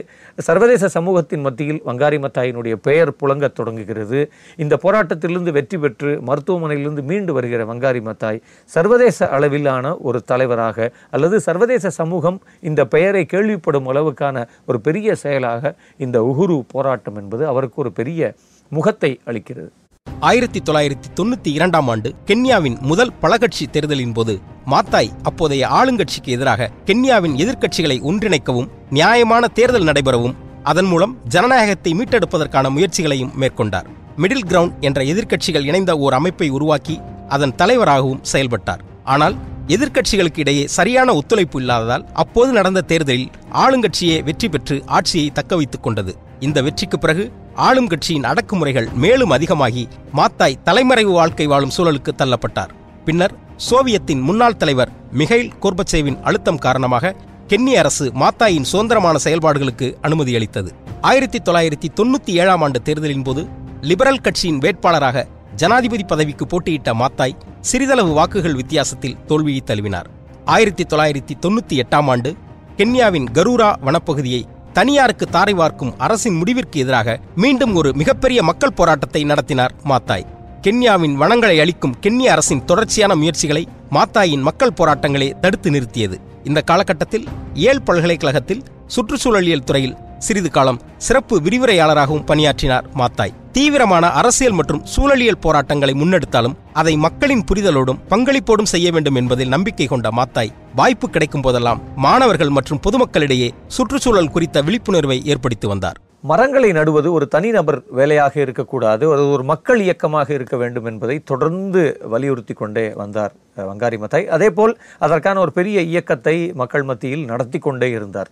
சர்வதேச 0.47 0.87
சமூகத்தின் 0.95 1.43
மத்தியில் 1.45 1.79
வங்காரி 1.87 2.17
மத்தாயினுடைய 2.25 2.75
பெயர் 2.87 3.11
புழங்கத் 3.21 3.55
தொடங்குகிறது. 3.59 4.19
இந்த 4.63 4.77
போராட்டத்திலிருந்து 4.83 5.53
வெற்றி 5.57 5.77
பெற்று 5.77 6.11
மருத்துவமனையிலிருந்து 6.27 7.05
மீண்டு 7.11 7.33
வருகிற 7.37 7.63
வங்காரி 7.71 8.01
மத்தாய் 8.09 8.41
சர்வதேச 8.71 9.29
அளவிலான 9.37 9.95
ஒரு 10.09 10.21
தலைவராக 10.31 10.91
அல்லது 11.17 11.39
சர்வதேச 11.47 11.91
சமூகம் 11.99 12.37
இந்த 12.69 12.83
பெயரை 12.95 13.23
கேள்விப்படும் 13.33 13.89
அளவுக்கான 13.93 14.45
ஒரு 14.65 14.81
பெரிய 14.89 15.15
செயலாக 15.23 15.73
இந்த 16.07 16.19
உகுரு 16.31 16.59
போராட்டம் 16.75 17.17
என்பது 17.23 17.45
அவருக்கு 17.53 17.81
ஒரு 17.85 17.93
பெரிய 18.01 18.33
முகத்தை 18.71 19.11
அளிக்கிறது. 19.25 19.71
ஆயிரத்தி 20.19 20.59
தொள்ளாயிரத்தி 20.59 21.07
தொண்ணூத்தி 21.15 21.47
இரண்டாம் 21.47 21.88
ஆண்டு 21.88 22.09
கென்யாவின் 22.25 22.77
முதல் 22.79 23.12
பலகட்சி 23.21 23.65
தேர்தலின் 23.71 24.13
போது 24.13 24.33
மாத்தாய் 24.71 25.09
அப்போதைய 25.24 25.67
ஆளுங்கட்சிக்கு 25.67 26.31
எதிராக 26.35 26.69
கென்யாவின் 26.85 27.35
எதிர்க்கட்சிகளை 27.35 27.97
ஒன்றிணைக்கவும் 28.01 28.69
நியாயமான 28.89 29.47
தேர்தல் 29.47 29.83
நடைபெறவும் 29.83 30.35
அதன் 30.63 30.85
மூலம் 30.85 31.13
ஜனநாயகத்தை 31.27 31.93
மீட்டெடுப்பதற்கான 31.93 32.69
முயற்சிகளையும் 32.69 33.33
மேற்கொண்டார். 33.35 33.88
மிடில் 34.17 34.47
கிரவுண்ட் 34.47 34.79
என்ற 34.79 35.01
எதிர்க்கட்சிகள் 35.03 35.67
இணைந்த 35.69 35.97
ஓர் 35.97 36.13
அமைப்பை 36.13 36.50
உருவாக்கி 36.50 36.95
அதன் 37.27 37.55
தலைவராகவும் 37.55 38.24
செயல்பட்டார். 38.24 38.81
ஆனால் 39.03 39.35
எதிர்க்கட்சிகளுக்கு 39.67 40.39
இடையே 40.39 40.67
சரியான 40.67 41.13
ஒத்துழைப்பு 41.13 41.59
இல்லாததால் 41.59 42.05
அப்போது 42.13 42.51
நடந்த 42.51 42.81
தேர்தலில் 42.81 43.31
ஆளுங்கட்சியே 43.53 44.24
வெற்றி 44.24 44.50
பெற்று 44.50 44.83
ஆட்சியை 44.85 45.31
தக்கவைத்துக் 45.35 45.85
கொண்டது. 45.88 46.13
இந்த 46.39 46.62
வெற்றிக்கு 46.62 47.00
பிறகு 47.00 47.31
ஆளும் 47.55 47.88
கட்சியின் 47.88 48.24
அடக்குமுறைகள் 48.24 48.93
மேலும் 48.93 49.29
அதிகமாகி 49.29 49.88
மாத்தாய் 50.15 50.57
தலைமறைவு 50.63 51.12
வாழ்க்கை 51.12 51.45
வாழும் 51.45 51.71
சூழலுக்கு 51.77 52.12
தள்ளப்பட்டார். 52.17 52.69
பின்னர் 53.05 53.35
சோவியத்தின் 53.55 54.21
முன்னாள் 54.21 54.57
தலைவர் 54.57 54.91
மிகைல் 55.17 55.51
கோர்பச்சேவின் 55.62 56.21
அழுத்தம் 56.21 56.57
காரணமாக 56.57 57.15
கென்னிய 57.47 57.79
அரசு 57.79 58.12
மாத்தாயின் 58.15 58.62
சுதந்திரமான 58.62 59.17
செயல்பாடுகளுக்கு 59.24 59.95
அனுமதி 60.01 60.35
அளித்தது. 60.35 60.74
ஆயிரத்தி 61.01 61.38
தொள்ளாயிரத்தி 61.38 61.89
தொண்ணூத்தி 61.95 62.29
ஏழாம் 62.29 62.62
ஆண்டு 62.62 62.81
தேர்தலின் 62.81 63.21
போது 63.21 63.47
லிபரல் 63.81 64.21
கட்சியின் 64.21 64.59
வேட்பாளராக 64.59 65.25
ஜனாதிபதி 65.55 66.03
பதவிக்கு 66.03 66.47
போட்டியிட்ட 66.47 66.93
மாத்தாய் 66.93 67.38
சிறிதளவு 67.62 68.13
வாக்குகள் 68.13 68.55
வித்தியாசத்தில் 68.55 69.25
தோல்வியை 69.25 69.62
தழுவினார். 69.65 70.07
ஆயிரத்தி 70.45 70.83
தொள்ளாயிரத்தி 70.83 71.33
தொண்ணூத்தி 71.45 71.81
எட்டாம் 71.83 72.09
ஆண்டு 72.09 72.35
கென்யாவின் 72.77 73.27
கரூரா 73.33 73.74
வனப்பகுதியை 73.85 74.45
தனியாருக்கு 74.77 75.25
தாரை 75.25 75.53
வார்க்கும் 75.53 75.98
அரசின் 75.98 76.36
முடிவிற்கு 76.36 76.79
எதிராக 76.79 77.20
மீண்டும் 77.36 77.75
ஒரு 77.75 77.94
மிகப்பெரிய 77.94 78.44
மக்கள் 78.44 78.74
போராட்டத்தை 78.74 79.24
நடத்தினார் 79.24 79.74
மாத்தாய். 79.86 80.25
கென்யாவின் 80.62 81.13
வனங்களை 81.13 81.60
அளிக்கும் 81.60 81.96
கென்ய 82.01 82.32
அரசின் 82.32 82.65
தொடர்ச்சியான 82.65 83.15
முயற்சிகளை 83.15 83.67
மாத்தாயின் 83.91 84.41
மக்கள் 84.41 84.77
போராட்டங்களே 84.77 85.39
தடுத்து 85.39 85.72
நிறுத்தியது. 85.72 86.17
இந்த 86.44 86.62
காலகட்டத்தில் 86.62 87.27
ஏல் 87.53 87.82
பல்கலைக்கழகத்தில் 87.82 88.63
சுற்றுச்சூழலியல் 88.88 89.63
துறையில் 89.63 89.98
சிறிது 90.25 90.50
காலம் 90.51 90.79
சிறப்பு 91.05 91.36
விரிவுரையாளராகவும் 91.45 92.27
பணியாற்றினார் 92.29 92.86
மாத்தாய். 93.01 93.34
தீவிரமான 93.55 94.05
அரசியல் 94.19 94.55
மற்றும் 94.60 94.81
சூழலியல் 94.93 95.41
போராட்டங்களை 95.45 95.93
முன்னெடுத்தாலும் 96.01 96.55
அதை 96.81 96.93
மக்களின் 97.05 97.43
புரிதலோடும் 97.50 98.01
பங்களிப்போடும் 98.13 98.72
செய்ய 98.74 98.88
வேண்டும் 98.95 99.19
என்பதில் 99.22 99.53
நம்பிக்கை 99.55 99.88
கொண்ட 99.88 100.10
மாத்தாய் 100.19 100.55
வாய்ப்பு 100.79 101.10
கிடைக்கும் 101.10 101.45
போதெல்லாம் 101.45 101.81
மாணவர்கள் 102.05 102.55
மற்றும் 102.57 102.81
பொதுமக்களிடையே 102.88 103.50
சுற்றுச்சூழல் 103.77 104.34
குறித்த 104.38 104.62
விழிப்புணர்வை 104.62 105.17
ஏற்படுத்தி 105.34 105.67
வந்தார். 105.67 106.00
மரங்களை 106.29 106.69
நடுவது 106.77 107.10
ஒரு 107.13 107.25
தனிநபர் 107.34 107.79
வேலையாக 107.98 108.34
இருக்கக்கூடாது 108.43 109.05
அது 109.15 109.25
ஒரு 109.34 109.43
மக்கள் 109.43 109.79
இயக்கமாக 109.79 110.34
இருக்க 110.34 110.55
வேண்டும் 110.62 110.88
என்பதை 110.91 111.17
தொடர்ந்து 111.31 111.84
வலியுறுத்தி 112.13 112.53
கொண்டே 112.53 112.86
வந்தார் 113.01 113.34
வங்காரி 113.69 113.98
மத்தாய். 114.03 114.25
அதேபோல் 114.38 114.74
அதற்கான 115.07 115.39
ஒரு 115.39 115.51
பெரிய 115.51 115.81
இயக்கத்தை 115.81 116.36
மக்கள் 116.62 116.88
மத்தியில் 116.91 117.25
நடத்தி 117.31 117.60
கொண்டே 117.60 117.89
இருந்தார். 117.98 118.31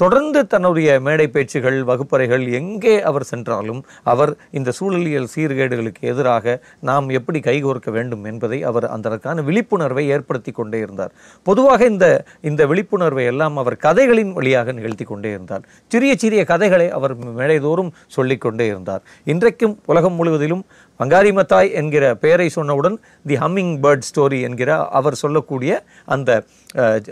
தொடர்ந்து 0.00 0.46
தன்னுடைய 0.46 0.88
மேடை 1.00 1.26
பேச்சுகள் 1.28 1.78
வகுப்பறைகள் 1.84 2.44
எங்கே 2.58 2.94
அவர் 3.02 3.22
சென்றாலும் 3.22 3.80
அவர் 4.02 4.32
இந்த 4.50 4.72
சூழலியல் 4.78 5.26
சீர்கேடுகளுக்கு 5.34 6.02
எதிராக 6.12 6.54
நாம் 6.80 7.08
எப்படி 7.08 7.38
கைகோர்க்க 7.38 7.90
வேண்டும் 7.90 8.24
என்பதை 8.24 8.58
அவர் 8.62 8.86
அதற்கான 8.96 9.42
விழிப்புணர்வை 9.42 10.04
ஏற்படுத்தி 10.08 10.52
கொண்டே 10.52 10.78
இருந்தார். 10.78 11.12
பொதுவாக 11.42 11.84
இந்த 11.84 12.24
இந்த 12.40 12.66
விழிப்புணர்வை 12.66 13.24
எல்லாம் 13.24 13.56
அவர் 13.56 13.76
கதைகளின் 13.76 14.32
வழியாக 14.32 14.72
நிகழ்த்தி 14.72 15.04
கொண்டே 15.04 15.30
இருந்தார். 15.30 15.64
சிறிய 15.86 16.14
சிறிய 16.16 16.44
கதைகளை 16.44 16.90
அவர் 16.90 17.16
மேடைதோறும் 17.40 17.90
சொல்லிக்கொண்டே 18.06 18.66
இருந்தார். 18.66 19.02
இன்றைக்கும் 19.24 19.78
உலகம் 19.86 20.12
முழுவதிலும் 20.12 20.64
வங்காரி 21.00 21.32
மத்தாய் 21.32 21.72
என்கிற 21.72 22.14
பெயரை 22.14 22.50
சொன்னவுடன் 22.54 22.96
தி 23.26 23.34
ஹம்மிங் 23.34 23.78
பேர்ட் 23.82 24.06
ஸ்டோரி 24.08 24.42
என்கிற 24.42 24.88
அவர் 24.90 25.14
சொல்லக்கூடிய 25.14 25.72
அந்த 26.04 26.30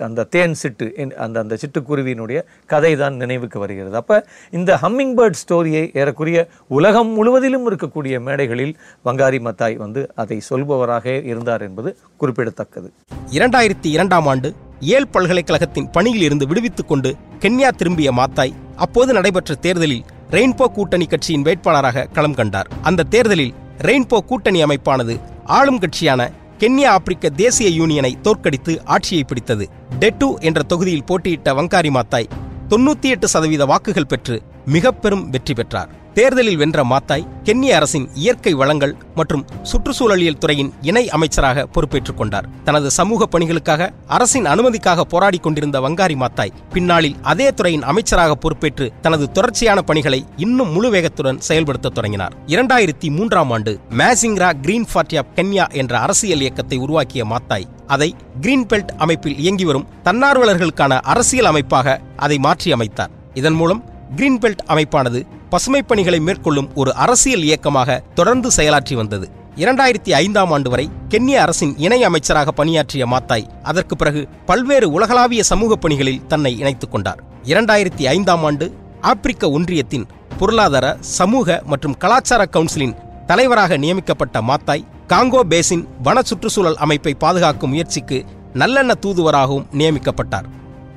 அந்த 0.00 0.25
தேன் 0.25 0.55
சிட்டு 0.62 0.95
என்- 0.97 1.14
அந்த 1.16 1.40
அந்த 1.40 1.59
சிட்டுக்குருவியினுடைய 1.62 2.38
கதை 2.66 2.97
தான் 2.97 3.14
நினைவுக்கு 3.14 3.59
வருகிறது. 3.59 3.97
அப்போ 3.97 4.16
இந்த 4.50 4.78
ஹம்மிங் 4.83 5.14
பேர்ட் 5.16 5.40
ஸ்டோரியை 5.43 5.85
ஏறக்குரிய 5.95 6.40
உலகம் 6.69 7.09
முழுவதிலும் 7.09 7.71
இருக்கக்கூடிய 7.71 8.21
மேடைகளில் 8.21 8.75
வங்காரி 9.05 9.40
மத்தாய் 9.40 9.76
வந்து 9.76 10.12
அதை 10.14 10.43
சொல்பவராக 10.50 11.25
இருந்தார் 11.25 11.62
என்பது 11.62 11.90
குறிப்பிடத்தக்கது. 12.16 12.88
இரண்டாயிரத்தி 13.31 13.87
இரண்டாம் 13.87 14.26
ஆண்டு 14.26 14.55
ஏல் 14.81 15.09
பல்கலைக்கழகத்தின் 15.09 15.90
பணியில் 15.90 16.23
இருந்து 16.23 16.47
விடுவித்துக் 16.47 16.88
கொண்டு 16.88 17.14
கென்யா 17.40 17.69
திரும்பிய 17.69 18.12
மாத்தாய் 18.12 18.55
அப்போது 18.76 19.12
நடைபெற்ற 19.12 19.55
தேர்தலில் 19.55 20.05
ரெயின்போ 20.31 20.64
கூட்டணி 20.64 21.07
கட்சியின் 21.07 21.43
வேட்பாளராக 21.43 22.07
களம் 22.12 22.35
கண்டார். 22.35 22.69
அந்த 22.83 23.02
தேர்தலில் 23.02 23.55
ரெயின்போ 23.78 24.18
கூட்டணி 24.18 24.64
அமைப்பானது 24.64 25.21
ஆளும் 25.45 25.78
கட்சியான 25.78 26.30
கென்யா 26.59 26.87
ஆப்பிரிக்க 26.87 27.30
தேசிய 27.30 27.85
யூனியனை 27.85 28.21
தோற்கடித்து 28.21 28.85
ஆட்சியை 28.85 29.25
பிடித்தது. 29.25 29.68
டெட்டு 29.99 30.35
என்ற 30.40 30.62
தொகுதியில் 30.62 31.04
போட்டியிட்ட 31.04 31.54
வங்காரி 31.54 31.90
மாத்தாய் 31.90 32.30
தொண்ணூத்தி 32.68 33.00
எட்டு 33.00 33.28
சதவீத 33.28 33.64
வாக்குகள் 33.64 34.06
பெற்று 34.06 34.42
மிக 34.66 34.92
பெரும் 34.92 35.30
வெற்றி 35.30 35.54
பெற்றார். 35.54 35.90
தேர்தலில் 36.16 36.56
வென்ற 36.56 36.85
மாத்தாய் 36.85 37.25
கென்னிய 37.42 37.76
அரசின் 37.76 38.08
இயற்கை 38.14 38.52
வளங்கள் 38.52 38.96
மற்றும் 39.14 39.46
சுற்றுச்சூழலியல் 39.62 40.38
துறையின் 40.38 40.70
இணை 40.80 41.02
அமைச்சராக 41.08 41.66
பொறுப்பேற்றுக் 41.66 42.16
கொண்டார். 42.16 42.49
தனது 42.64 42.90
சமூக 42.90 43.26
பணிகளுக்காக 43.32 43.88
அரசின் 44.06 44.46
அனுமதிக்காக 44.46 45.04
போராடிக் 45.12 45.42
கொண்டிருந்த 45.42 45.80
வங்காரி 45.80 46.16
மாத்தாய் 46.23 46.52
பின்னாளில் 46.73 47.16
அதே 47.23 47.49
துறையின் 47.50 47.82
அமைச்சராக 47.82 48.35
பொறுப்பேற்று 48.35 48.92
தனது 49.00 49.30
தொடர்ச்சியான 49.30 49.82
பணிகளை 49.82 50.26
இன்னும் 50.37 50.73
முழு 50.73 50.90
வேகத்துடன் 50.90 51.38
செயல்படுத்த 51.38 51.88
தொடங்கினார். 51.88 52.37
இரண்டாயிரத்தி 52.46 53.11
மூன்றாம் 53.11 53.50
ஆண்டு 53.50 53.80
Mazingira 53.90 54.52
Green 54.61 54.88
Party 54.92 55.16
of 55.16 55.35
Kenya 55.37 55.66
என்ற 55.73 55.99
அரசியல் 55.99 56.40
இயக்கத்தை 56.40 56.78
உருவாக்கிய 56.78 57.25
மாத்தாய் 57.25 57.68
அதை 57.87 58.14
கிரீன் 58.40 58.66
பெல்ட் 58.66 58.94
அமைப்பில் 58.96 59.38
இயங்கி 59.38 59.64
வரும் 59.64 59.87
தன்னார்வலர்களுக்கான 60.04 61.00
அரசியல் 61.00 61.44
அமைப்பாக 61.44 62.00
அதை 62.16 62.38
மாற்றி 62.38 62.73
அமைத்தார் 62.73 63.11
இதன் 63.35 63.54
மூலம் 63.54 63.82
கிரீன் 64.14 64.38
பெல்ட் 64.38 64.62
அமைப்பானது 64.66 65.26
பசுமை 65.50 65.82
பணிகளை 65.82 66.20
மேற்கொள்ளும் 66.20 66.70
ஒரு 66.75 66.94
அரசியல் 66.94 67.42
இயக்கமாக 67.42 68.02
தொடர்ந்து 68.14 68.50
செயலாற்றி 68.56 68.94
வந்தது. 68.94 69.30
இரண்டாயிரத்தி 69.56 70.10
ஐந்தாம் 70.10 70.50
ஆண்டு 70.50 70.70
வரை 70.70 70.90
கென்னிய 71.08 71.42
அரசின் 71.42 71.78
இணை 71.78 72.02
அமைச்சராக 72.02 72.52
பணியாற்றிய 72.52 73.06
மாத்தாய் 73.06 73.46
அதற்கு 73.62 73.96
பிறகு 73.96 74.28
பல்வேறு 74.46 74.90
உலகளாவிய 74.90 75.42
சமூக 75.42 75.76
பணிகளில் 75.76 76.26
தன்னை 76.26 76.58
இணைத்துக் 76.58 76.90
கொண்டார். 76.90 77.22
இரண்டாயிரத்தி 77.44 78.02
ஐந்தாம் 78.02 78.44
ஆண்டு 78.44 78.75
ஆப்பிரிக்க 79.00 79.50
ஒன்றியத்தின் 79.50 80.06
பொருளாதார 80.38 80.96
சமூக 81.00 81.62
மற்றும் 81.66 81.96
கலாச்சார 81.96 82.48
கவுன்சிலின் 82.52 82.96
தலைவராக 83.26 83.76
நியமிக்கப்பட்ட 83.76 84.40
மாத்தாய் 84.40 84.86
காங்கோ 85.08 85.40
பேசின் 85.40 85.88
வன 86.02 86.22
சுற்றுச்சூழல் 86.22 86.76
அமைப்பை 86.76 87.14
பாதுகாக்கும் 87.14 87.70
முயற்சிக்கு 87.70 88.25
நல்லெண்ண 88.54 88.92
தூதுவராகவும் 89.00 89.66
நியமிக்கப்பட்டார். 89.72 90.44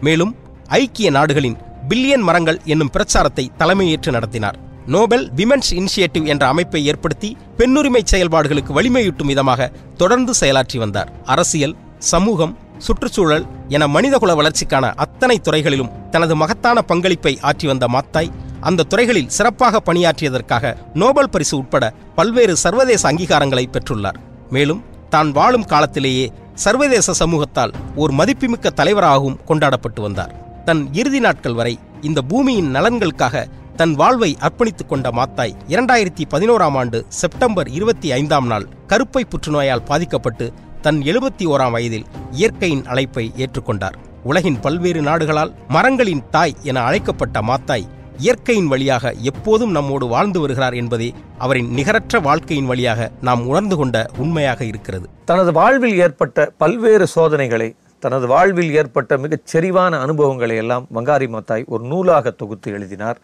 மேலும் 0.01 0.35
ஐக்கிய 0.67 1.09
நாடுகளின் 1.09 1.57
பில்லியன் 1.89 2.25
மரங்கள் 2.27 2.57
என்னும் 2.71 2.91
பிரச்சாரத்தை 2.95 3.43
தலைமையேற்று 3.59 4.11
நடத்தினார். 4.15 4.57
நோபல் 4.93 5.23
விமென்ஸ் 5.37 5.71
இனிஷியேட்டிவ் 5.79 6.25
என்ற 6.31 6.43
அமைப்பை 6.53 6.81
ஏற்படுத்தி 6.91 7.29
பெண்ணுரிமை 7.59 8.01
செயல்பாடுகளுக்கு 8.11 8.71
வலிமையூட்டும் 8.77 9.29
விதமாக 9.31 9.67
தொடர்ந்து 10.01 10.33
செயலாற்றி 10.39 10.77
வந்தார். 10.83 11.09
அரசியல் 11.33 11.75
சமூகம் 12.11 12.53
சுற்றுச்சூழல் 12.85 13.45
என 13.75 13.87
மனிதகுல 13.95 14.33
வளர்ச்சிக்கான 14.39 14.85
அத்தனை 15.05 15.37
துறைகளிலும் 15.47 15.93
தனது 16.13 16.35
மகத்தான 16.41 16.83
பங்களிப்பை 16.91 17.33
ஆற்றி 17.51 17.67
வந்த 17.71 17.87
மாத்தாய் 17.95 18.33
அந்த 18.69 18.85
துறைகளில் 18.91 19.31
சிறப்பாக 19.37 19.81
பணியாற்றியதற்காக 19.87 20.73
நோபல் 21.01 21.31
பரிசு 21.35 21.55
உட்பட 21.61 21.85
பல்வேறு 22.19 22.55
சர்வதேச 22.63 23.03
அங்கீகாரங்களை 23.11 23.65
பெற்றுள்ளார். 23.75 24.19
மேலும் 24.55 24.83
தான் 25.15 25.31
வாழும் 25.39 25.69
காலத்திலேயே 25.73 26.27
சர்வதேச 26.65 27.13
சமூகத்தால் 27.21 27.75
ஒரு 27.95 28.13
மதிப்புமிக்க 28.19 28.69
தலைவராகவும் 28.81 29.39
கொண்டாடப்பட்டு 29.49 30.01
வந்தார். 30.07 30.33
தன் 30.65 30.93
இறுதி 30.93 31.19
நாட்கள் 31.19 31.53
வரை 31.53 31.79
இந்த 32.01 32.21
பூமியின் 32.21 32.75
நலன்களுக்காக 32.75 33.45
தன் 33.75 33.93
வாழ்வை 33.93 34.37
அர்ப்பணித்துக் 34.41 34.87
கொண்ட 34.87 35.09
மாத்தாய் 35.09 35.55
இரண்டாயிரத்தி 35.67 36.23
பதினோராம் 36.29 36.77
ஆண்டு 36.77 37.05
செப்டம்பர் 37.07 37.67
இருபத்தி 37.67 38.11
ஐந்தாம் 38.11 38.47
நாள் 38.47 38.67
கருப்பை 38.87 39.23
புற்றுநோயால் 39.23 39.85
பாதிக்கப்பட்டு 39.85 40.53
தன் 40.81 40.99
எழுபத்தி 41.01 41.45
ஓராம் 41.45 41.71
வயதில் 41.71 42.05
இயற்கையின் 42.31 42.85
அழைப்பை 42.85 43.31
ஏற்றுக்கொண்டார். 43.37 43.95
உலகின் 44.23 44.59
பல்வேறு 44.59 45.01
நாடுகளால் 45.01 45.53
மரங்களின் 45.67 46.23
தாய் 46.29 46.55
என 46.63 46.81
அழைக்கப்பட்ட 46.81 47.41
மாத்தாய் 47.41 47.87
இயற்கையின் 48.17 48.67
வழியாக 48.67 49.13
எப்போதும் 49.21 49.71
நம்மோடு 49.71 50.07
வாழ்ந்து 50.07 50.39
வருகிறார் 50.39 50.73
என்பதே 50.73 51.13
அவரின் 51.37 51.69
நிகரற்ற 51.69 52.19
வாழ்க்கையின் 52.19 52.65
வழியாக 52.65 53.11
நாம் 53.21 53.47
உணர்ந்து 53.47 53.75
கொண்ட 53.75 54.05
உண்மையாக 54.17 54.65
இருக்கிறது. 54.65 55.09
தனது 55.25 55.51
வாழ்வில் 55.51 55.97
ஏற்பட்ட 55.97 56.53
பல்வேறு 56.57 57.07
சோதனைகளை 57.07 57.75
தனது 57.99 58.27
வாழ்வில் 58.27 58.73
ஏற்பட்ட 58.73 59.17
மிகச் 59.17 59.47
செறிவான 59.51 59.99
அனுபவங்களை 59.99 60.55
எல்லாம் 60.55 60.87
வங்காரி 60.95 61.27
மத்தாய் 61.35 61.65
ஒரு 61.65 61.83
நூலாக 61.83 62.31
தொகுத்து 62.31 62.71
எழுதினார். 62.71 63.19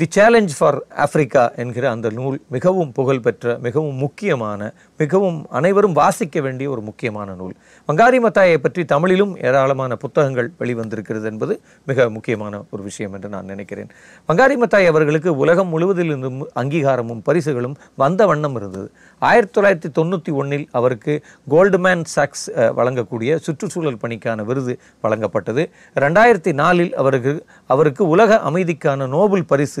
தி 0.00 0.06
சேலஞ்ச் 0.14 0.52
ஃபார் 0.58 0.76
ஆஃப்ரிக்கா 1.04 1.42
என்கிற 1.62 1.84
அந்த 1.94 2.08
நூல் 2.18 2.36
மிகவும் 2.54 2.92
புகழ்பெற்ற 2.98 3.54
மிகவும் 3.64 3.98
முக்கியமான 4.02 4.70
மிகவும் 5.02 5.36
அனைவரும் 5.58 5.96
வாசிக்க 5.98 6.40
வேண்டிய 6.40 6.66
ஒரு 6.74 6.82
முக்கியமான 6.86 7.34
நூல். 7.40 7.52
வங்காரி 7.88 8.18
மத்தாயை 8.24 8.56
பற்றி 8.64 8.82
தமிழிலும் 8.92 9.32
ஏராளமான 9.48 9.96
புத்தகங்கள் 10.04 10.48
வெளிவந்திருக்கிறது 10.60 11.26
என்பது 11.30 11.54
மிக 11.90 12.06
முக்கியமான 12.16 12.62
ஒரு 12.70 12.82
விஷயம் 12.88 13.12
என்று 13.16 13.28
நான் 13.34 13.50
நினைக்கிறேன். 13.52 13.90
வங்காரி 14.28 14.56
மத்தாய் 14.62 14.90
அவர்களுக்கு 14.92 15.30
உலகம் 15.42 15.70
முழுவதிலிருந்தும் 15.74 16.40
அங்கீகாரமும் 16.62 17.22
பரிசுகளும் 17.28 17.76
வந்த 18.02 18.26
வண்ணம் 18.32 18.56
இருந்தது. 18.60 18.88
ஆயிரத்தி 19.30 19.54
தொள்ளாயிரத்தி 19.56 19.92
தொண்ணூற்றி 19.98 20.34
ஒன்றில் 20.42 20.66
அவருக்கு 20.80 21.16
கோல்டுமேன் 21.54 22.06
சாக்ஸ் 22.14 22.46
வழங்கக்கூடிய 22.80 23.40
சுற்றுச்சூழல் 23.48 24.00
பணிக்கான 24.04 24.44
விருது 24.50 24.76
வழங்கப்பட்டது. 25.06 25.64
ரெண்டாயிரத்தி 26.04 26.54
நாலில் 26.62 26.92
அவருக்கு 27.02 27.34
அவருக்கு 27.74 28.02
உலக 28.16 28.40
அமைதிக்கான 28.50 29.10
நோபல் 29.16 29.48
பரிசு 29.52 29.80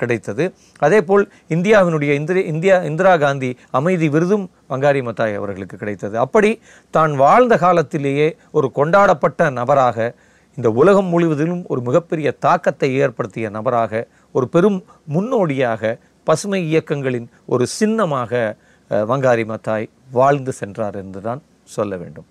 கிடைத்தது. 0.00 0.44
அதேபோல் 0.86 1.24
இந்தியாவினுடைய 1.54 2.12
இந்திர 2.20 2.42
இந்தியா 2.52 2.76
இந்திரா 2.90 3.14
காந்தி 3.24 3.50
அமைதி 3.78 4.08
விருதும் 4.14 4.46
வங்காரி 4.72 5.02
மத்தாய் 5.08 5.38
அவர்களுக்கு 5.40 5.76
கிடைத்தது. 5.82 6.14
அப்படி 6.24 6.50
தான் 6.94 7.14
வாழ்ந்த 7.24 7.56
காலத்திலேயே 7.64 8.28
ஒரு 8.58 8.70
கொண்டாடப்பட்ட 8.78 9.50
நபராக 9.60 10.12
இந்த 10.58 10.68
உலகம் 10.80 11.08
முழுவதிலும் 11.12 11.62
ஒரு 11.72 11.80
மிகப்பெரிய 11.88 12.28
தாக்கத்தை 12.46 12.90
ஏற்படுத்திய 13.04 13.46
நபராக 13.56 14.02
ஒரு 14.36 14.46
பெரும் 14.54 14.78
முன்னோடியாக 15.14 15.98
பசுமை 16.26 16.60
இயக்கங்களின் 16.70 17.26
ஒரு 17.54 17.64
சின்னமாக 17.78 18.42
வங்காரி 19.10 19.44
மத்தாய் 19.52 19.90
வாழ்ந்து 20.18 20.52
சென்றார் 20.60 20.96
என்றுதான் 21.02 21.42
சொல்ல 21.76 21.96
வேண்டும். 22.02 22.26